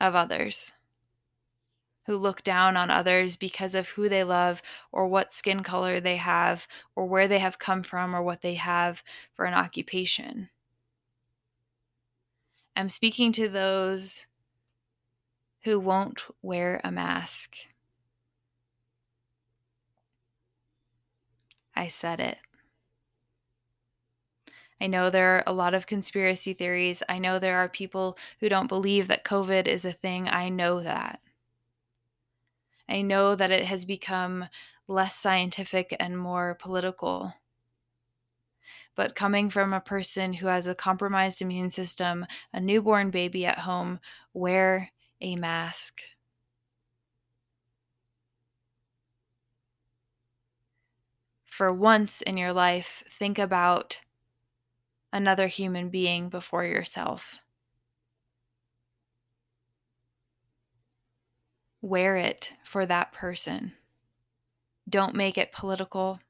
of 0.00 0.14
others, 0.14 0.72
who 2.08 2.16
look 2.16 2.42
down 2.42 2.74
on 2.74 2.90
others 2.90 3.36
because 3.36 3.74
of 3.74 3.90
who 3.90 4.08
they 4.08 4.24
love 4.24 4.62
or 4.92 5.06
what 5.06 5.30
skin 5.30 5.62
color 5.62 6.00
they 6.00 6.16
have 6.16 6.66
or 6.96 7.04
where 7.04 7.28
they 7.28 7.38
have 7.38 7.58
come 7.58 7.82
from 7.82 8.16
or 8.16 8.22
what 8.22 8.40
they 8.40 8.54
have 8.54 9.02
for 9.34 9.44
an 9.44 9.52
occupation. 9.52 10.48
I'm 12.74 12.88
speaking 12.88 13.30
to 13.32 13.46
those 13.46 14.26
who 15.64 15.78
won't 15.78 16.22
wear 16.40 16.80
a 16.82 16.90
mask. 16.90 17.58
I 21.76 21.88
said 21.88 22.20
it. 22.20 22.38
I 24.80 24.86
know 24.86 25.10
there 25.10 25.36
are 25.36 25.44
a 25.46 25.52
lot 25.52 25.74
of 25.74 25.86
conspiracy 25.86 26.54
theories. 26.54 27.02
I 27.06 27.18
know 27.18 27.38
there 27.38 27.58
are 27.58 27.68
people 27.68 28.16
who 28.40 28.48
don't 28.48 28.66
believe 28.66 29.08
that 29.08 29.24
COVID 29.24 29.66
is 29.66 29.84
a 29.84 29.92
thing. 29.92 30.26
I 30.26 30.48
know 30.48 30.82
that. 30.82 31.20
I 32.88 33.02
know 33.02 33.34
that 33.34 33.50
it 33.50 33.66
has 33.66 33.84
become 33.84 34.48
less 34.86 35.14
scientific 35.14 35.94
and 36.00 36.18
more 36.18 36.54
political. 36.54 37.34
But 38.94 39.14
coming 39.14 39.50
from 39.50 39.72
a 39.72 39.80
person 39.80 40.32
who 40.32 40.46
has 40.48 40.66
a 40.66 40.74
compromised 40.74 41.40
immune 41.40 41.70
system, 41.70 42.26
a 42.52 42.60
newborn 42.60 43.10
baby 43.10 43.46
at 43.46 43.60
home, 43.60 44.00
wear 44.32 44.90
a 45.20 45.36
mask. 45.36 46.02
For 51.44 51.72
once 51.72 52.22
in 52.22 52.36
your 52.36 52.52
life, 52.52 53.02
think 53.10 53.38
about 53.38 53.98
another 55.12 55.48
human 55.48 55.90
being 55.90 56.28
before 56.28 56.64
yourself. 56.64 57.40
Wear 61.88 62.16
it 62.16 62.52
for 62.64 62.84
that 62.84 63.12
person. 63.12 63.72
Don't 64.88 65.14
make 65.14 65.38
it 65.38 65.52
political. 65.52 66.20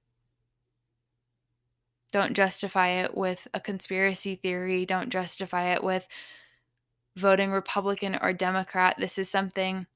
Don't 2.13 2.35
justify 2.35 2.91
it 3.03 3.17
with 3.17 3.49
a 3.53 3.59
conspiracy 3.59 4.37
theory. 4.37 4.87
Don't 4.87 5.11
justify 5.11 5.75
it 5.75 5.83
with 5.83 6.07
voting 7.17 7.51
Republican 7.51 8.17
or 8.23 8.33
Democrat. 8.33 8.95
This 8.99 9.19
is 9.19 9.29
something 9.29 9.87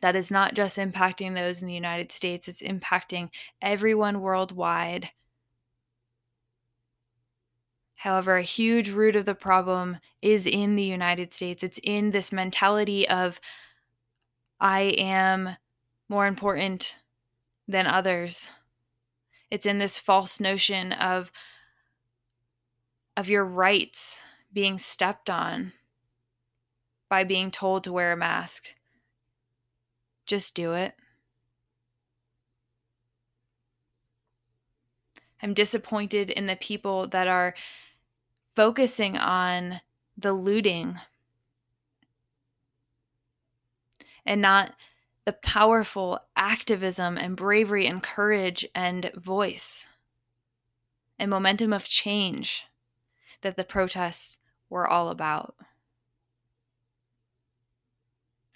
that 0.00 0.16
is 0.16 0.32
not 0.32 0.54
just 0.54 0.76
impacting 0.78 1.34
those 1.34 1.60
in 1.60 1.68
the 1.68 1.74
United 1.74 2.10
States, 2.10 2.48
it's 2.48 2.62
impacting 2.62 3.30
everyone 3.62 4.20
worldwide. 4.20 5.10
However, 7.94 8.36
a 8.36 8.42
huge 8.42 8.90
root 8.90 9.16
of 9.16 9.24
the 9.24 9.34
problem 9.34 9.98
is 10.22 10.46
in 10.46 10.76
the 10.76 10.84
United 10.84 11.34
States. 11.34 11.64
It's 11.64 11.80
in 11.82 12.10
this 12.10 12.32
mentality 12.32 13.08
of, 13.08 13.40
I 14.60 14.80
am 14.98 15.56
more 16.08 16.26
important 16.26 16.96
than 17.66 17.86
others. 17.86 18.50
It's 19.50 19.66
in 19.66 19.78
this 19.78 19.98
false 19.98 20.40
notion 20.40 20.92
of, 20.92 21.30
of 23.16 23.28
your 23.28 23.44
rights 23.44 24.20
being 24.52 24.78
stepped 24.78 25.30
on 25.30 25.72
by 27.08 27.24
being 27.24 27.50
told 27.50 27.84
to 27.84 27.92
wear 27.92 28.12
a 28.12 28.16
mask. 28.16 28.68
Just 30.26 30.54
do 30.54 30.74
it. 30.74 30.94
I'm 35.42 35.54
disappointed 35.54 36.30
in 36.30 36.46
the 36.46 36.56
people 36.56 37.06
that 37.08 37.28
are 37.28 37.54
focusing 38.56 39.16
on 39.16 39.80
the 40.16 40.32
looting 40.32 40.98
and 44.28 44.42
not 44.42 44.74
the 45.24 45.32
powerful 45.32 46.20
activism 46.36 47.16
and 47.16 47.34
bravery 47.34 47.86
and 47.86 48.02
courage 48.02 48.66
and 48.74 49.10
voice 49.16 49.86
and 51.18 51.30
momentum 51.30 51.72
of 51.72 51.88
change 51.88 52.64
that 53.40 53.56
the 53.56 53.64
protests 53.64 54.38
were 54.68 54.86
all 54.86 55.08
about. 55.08 55.54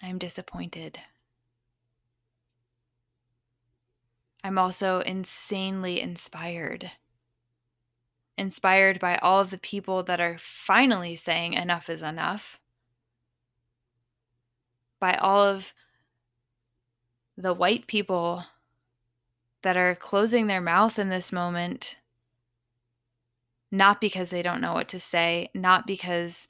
I'm 0.01 0.19
disappointed. 0.19 0.99
I'm 4.43 4.59
also 4.59 4.99
insanely 4.99 5.99
inspired. 5.99 6.91
Inspired 8.37 8.99
by 8.99 9.17
all 9.17 9.41
of 9.41 9.49
the 9.49 9.57
people 9.57 10.03
that 10.03 10.19
are 10.19 10.37
finally 10.37 11.15
saying 11.15 11.53
enough 11.53 11.89
is 11.89 12.03
enough. 12.03 12.59
By 15.03 15.15
all 15.15 15.43
of 15.43 15.73
the 17.35 17.53
white 17.53 17.87
people 17.87 18.45
that 19.61 19.75
are 19.75 19.95
closing 19.95 20.47
their 20.47 20.61
mouth 20.61 20.97
in 20.97 21.09
this 21.09 21.29
moment, 21.29 21.97
not 23.69 23.99
because 23.99 24.29
they 24.29 24.41
don't 24.41 24.61
know 24.61 24.71
what 24.71 24.87
to 24.87 25.01
say, 25.01 25.49
not 25.53 25.85
because 25.85 26.47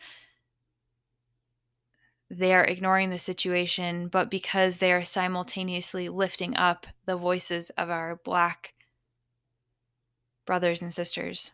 they 2.30 2.54
are 2.54 2.64
ignoring 2.64 3.10
the 3.10 3.18
situation, 3.18 4.08
but 4.08 4.30
because 4.30 4.78
they 4.78 4.94
are 4.94 5.04
simultaneously 5.04 6.08
lifting 6.08 6.56
up 6.56 6.86
the 7.08 7.18
voices 7.18 7.72
of 7.72 7.90
our 7.90 8.18
Black 8.18 8.76
brothers 10.46 10.80
and 10.80 10.94
sisters. 10.94 11.54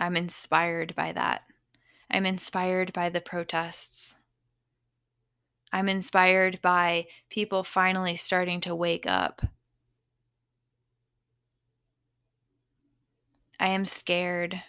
I'm 0.00 0.16
inspired 0.16 0.94
by 0.96 1.12
that. 1.12 1.42
I'm 2.12 2.26
inspired 2.26 2.92
by 2.92 3.08
the 3.08 3.22
protests. 3.22 4.16
I'm 5.72 5.88
inspired 5.88 6.60
by 6.60 7.06
people 7.30 7.64
finally 7.64 8.16
starting 8.16 8.60
to 8.62 8.74
wake 8.74 9.06
up. 9.06 9.40
I 13.58 13.68
am 13.68 13.84
scared 13.84 14.62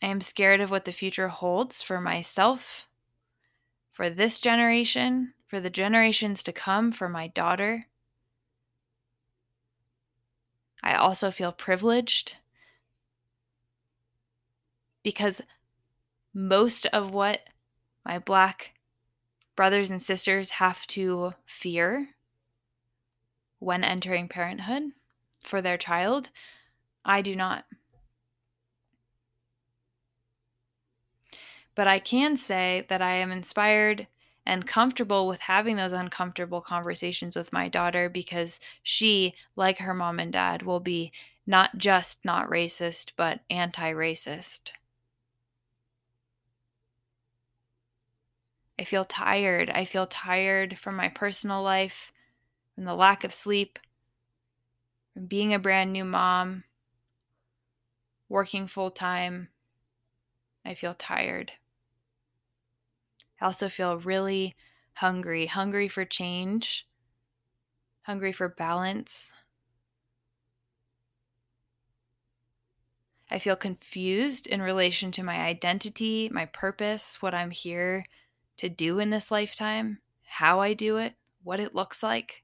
I 0.00 0.06
am 0.06 0.20
scared 0.20 0.60
of 0.60 0.70
what 0.70 0.84
the 0.84 0.92
future 0.92 1.28
holds 1.28 1.82
for 1.82 2.00
myself, 2.00 2.86
for 3.92 4.08
this 4.08 4.38
generation, 4.38 5.34
for 5.48 5.60
the 5.60 5.70
generations 5.70 6.42
to 6.44 6.52
come, 6.52 6.92
for 6.92 7.08
my 7.08 7.26
daughter. 7.26 7.88
I 10.84 10.94
also 10.94 11.32
feel 11.32 11.50
privileged 11.50 12.36
because 15.02 15.40
most 16.34 16.86
of 16.86 17.12
what 17.12 17.40
my 18.04 18.18
Black 18.18 18.72
brothers 19.56 19.90
and 19.90 20.00
sisters 20.00 20.50
have 20.50 20.86
to 20.86 21.34
fear 21.46 22.10
when 23.58 23.82
entering 23.82 24.28
parenthood 24.28 24.92
for 25.42 25.60
their 25.60 25.76
child, 25.76 26.30
I 27.04 27.22
do 27.22 27.34
not. 27.34 27.64
But 31.74 31.86
I 31.88 31.98
can 31.98 32.36
say 32.36 32.86
that 32.88 33.02
I 33.02 33.14
am 33.14 33.30
inspired 33.30 34.06
and 34.44 34.66
comfortable 34.66 35.28
with 35.28 35.40
having 35.40 35.76
those 35.76 35.92
uncomfortable 35.92 36.60
conversations 36.60 37.36
with 37.36 37.52
my 37.52 37.68
daughter 37.68 38.08
because 38.08 38.60
she, 38.82 39.34
like 39.56 39.78
her 39.78 39.94
mom 39.94 40.18
and 40.18 40.32
dad, 40.32 40.62
will 40.62 40.80
be 40.80 41.12
not 41.46 41.78
just 41.78 42.24
not 42.24 42.48
racist, 42.48 43.12
but 43.16 43.40
anti 43.50 43.92
racist. 43.92 44.72
I 48.78 48.84
feel 48.84 49.04
tired. 49.04 49.70
I 49.70 49.84
feel 49.84 50.06
tired 50.06 50.78
from 50.78 50.94
my 50.94 51.08
personal 51.08 51.62
life, 51.62 52.12
from 52.74 52.84
the 52.84 52.94
lack 52.94 53.24
of 53.24 53.34
sleep, 53.34 53.78
from 55.12 55.26
being 55.26 55.52
a 55.52 55.58
brand 55.58 55.92
new 55.92 56.04
mom, 56.04 56.62
working 58.28 58.68
full 58.68 58.90
time. 58.90 59.48
I 60.64 60.74
feel 60.74 60.94
tired. 60.94 61.52
I 63.40 63.46
also 63.46 63.68
feel 63.68 63.98
really 63.98 64.54
hungry, 64.94 65.46
hungry 65.46 65.88
for 65.88 66.04
change, 66.04 66.86
hungry 68.02 68.32
for 68.32 68.48
balance. 68.48 69.32
I 73.30 73.38
feel 73.38 73.56
confused 73.56 74.46
in 74.46 74.62
relation 74.62 75.10
to 75.12 75.22
my 75.22 75.40
identity, 75.40 76.28
my 76.32 76.46
purpose, 76.46 77.20
what 77.20 77.34
I'm 77.34 77.50
here 77.50 78.06
to 78.58 78.68
do 78.68 78.98
in 78.98 79.10
this 79.10 79.30
lifetime, 79.30 79.98
how 80.24 80.60
I 80.60 80.74
do 80.74 80.98
it, 80.98 81.14
what 81.42 81.60
it 81.60 81.74
looks 81.74 82.02
like. 82.02 82.42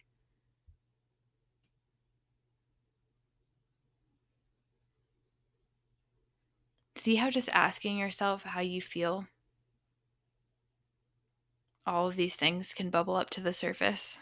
See 6.97 7.17
how 7.17 7.31
just 7.31 7.51
asking 7.51 7.99
yourself 7.99 8.45
how 8.45 8.61
you 8.61 8.81
feel 8.81 9.27
all 11.87 12.09
of 12.09 12.17
these 12.17 12.37
things 12.37 12.73
can 12.73 12.89
bubble 12.89 13.15
up 13.15 13.29
to 13.31 13.43
the 13.43 13.53
surface. 13.53 14.19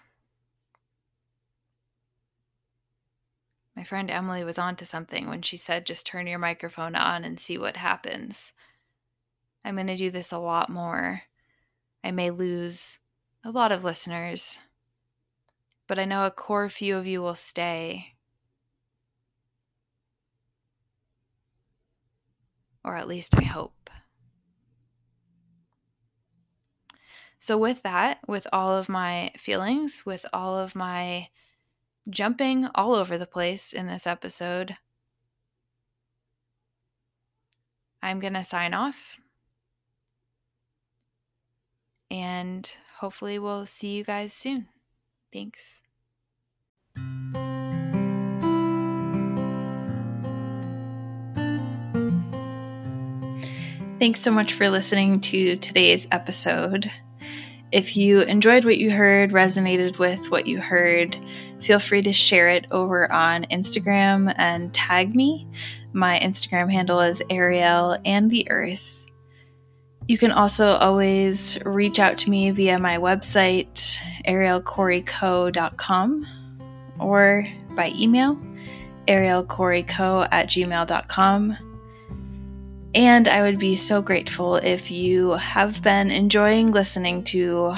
My 3.76 3.84
friend 3.84 4.10
Emily 4.10 4.44
was 4.44 4.58
onto 4.58 4.84
something 4.84 5.28
when 5.28 5.42
she 5.42 5.56
said 5.56 5.86
just 5.86 6.06
turn 6.06 6.26
your 6.26 6.38
microphone 6.38 6.94
on 6.94 7.24
and 7.24 7.38
see 7.38 7.56
what 7.56 7.76
happens. 7.76 8.52
I'm 9.64 9.76
going 9.76 9.86
to 9.86 9.96
do 9.96 10.10
this 10.10 10.32
a 10.32 10.38
lot 10.38 10.68
more. 10.68 11.22
I 12.04 12.10
may 12.10 12.30
lose 12.30 12.98
a 13.44 13.50
lot 13.50 13.72
of 13.72 13.84
listeners, 13.84 14.58
but 15.86 15.98
I 15.98 16.04
know 16.04 16.26
a 16.26 16.30
core 16.30 16.68
few 16.68 16.96
of 16.96 17.06
you 17.06 17.22
will 17.22 17.34
stay. 17.34 18.14
Or 22.84 22.96
at 22.96 23.08
least 23.08 23.34
I 23.36 23.44
hope. 23.44 23.90
So, 27.38 27.58
with 27.58 27.82
that, 27.82 28.20
with 28.28 28.46
all 28.52 28.70
of 28.70 28.88
my 28.88 29.32
feelings, 29.36 30.06
with 30.06 30.24
all 30.32 30.56
of 30.56 30.76
my 30.76 31.28
jumping 32.08 32.68
all 32.74 32.94
over 32.94 33.18
the 33.18 33.26
place 33.26 33.72
in 33.72 33.86
this 33.88 34.06
episode, 34.06 34.76
I'm 38.02 38.20
going 38.20 38.34
to 38.34 38.44
sign 38.44 38.74
off. 38.74 39.18
And 42.12 42.70
hopefully, 42.98 43.38
we'll 43.38 43.64
see 43.64 43.92
you 43.92 44.04
guys 44.04 44.34
soon. 44.34 44.68
Thanks. 45.32 45.80
Thanks 53.98 54.20
so 54.20 54.30
much 54.30 54.52
for 54.52 54.68
listening 54.68 55.20
to 55.20 55.56
today's 55.56 56.06
episode. 56.10 56.90
If 57.70 57.96
you 57.96 58.20
enjoyed 58.20 58.66
what 58.66 58.76
you 58.76 58.90
heard, 58.90 59.30
resonated 59.30 59.98
with 59.98 60.30
what 60.30 60.46
you 60.46 60.60
heard, 60.60 61.16
feel 61.62 61.78
free 61.78 62.02
to 62.02 62.12
share 62.12 62.50
it 62.50 62.66
over 62.70 63.10
on 63.10 63.44
Instagram 63.44 64.34
and 64.36 64.74
tag 64.74 65.16
me. 65.16 65.48
My 65.94 66.18
Instagram 66.18 66.70
handle 66.70 67.00
is 67.00 67.22
Arielle 67.30 67.98
and 68.04 68.30
the 68.30 68.50
Earth. 68.50 69.01
You 70.12 70.18
can 70.18 70.30
also 70.30 70.66
always 70.66 71.58
reach 71.64 71.98
out 71.98 72.18
to 72.18 72.28
me 72.28 72.50
via 72.50 72.78
my 72.78 72.98
website, 72.98 73.96
ariellecoreeco.com, 74.26 76.26
or 77.00 77.46
by 77.74 77.92
email, 77.96 78.38
ariellecoreeco 79.08 80.28
at 80.30 80.48
gmail.com. 80.48 81.56
And 82.94 83.26
I 83.26 83.40
would 83.40 83.58
be 83.58 83.74
so 83.74 84.02
grateful 84.02 84.56
if 84.56 84.90
you 84.90 85.30
have 85.30 85.80
been 85.80 86.10
enjoying 86.10 86.72
listening 86.72 87.24
to 87.24 87.74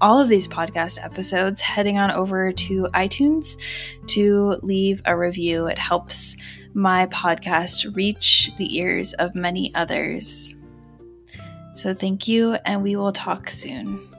all 0.00 0.20
of 0.20 0.28
these 0.28 0.46
podcast 0.46 1.04
episodes, 1.04 1.60
heading 1.60 1.98
on 1.98 2.12
over 2.12 2.52
to 2.52 2.84
iTunes 2.94 3.56
to 4.10 4.56
leave 4.62 5.02
a 5.04 5.18
review. 5.18 5.66
It 5.66 5.80
helps 5.80 6.36
my 6.74 7.08
podcast 7.08 7.96
reach 7.96 8.52
the 8.56 8.78
ears 8.78 9.14
of 9.14 9.34
many 9.34 9.74
others. 9.74 10.54
So, 11.74 11.94
thank 11.94 12.28
you, 12.28 12.54
and 12.64 12.82
we 12.82 12.96
will 12.96 13.12
talk 13.12 13.48
soon. 13.50 14.11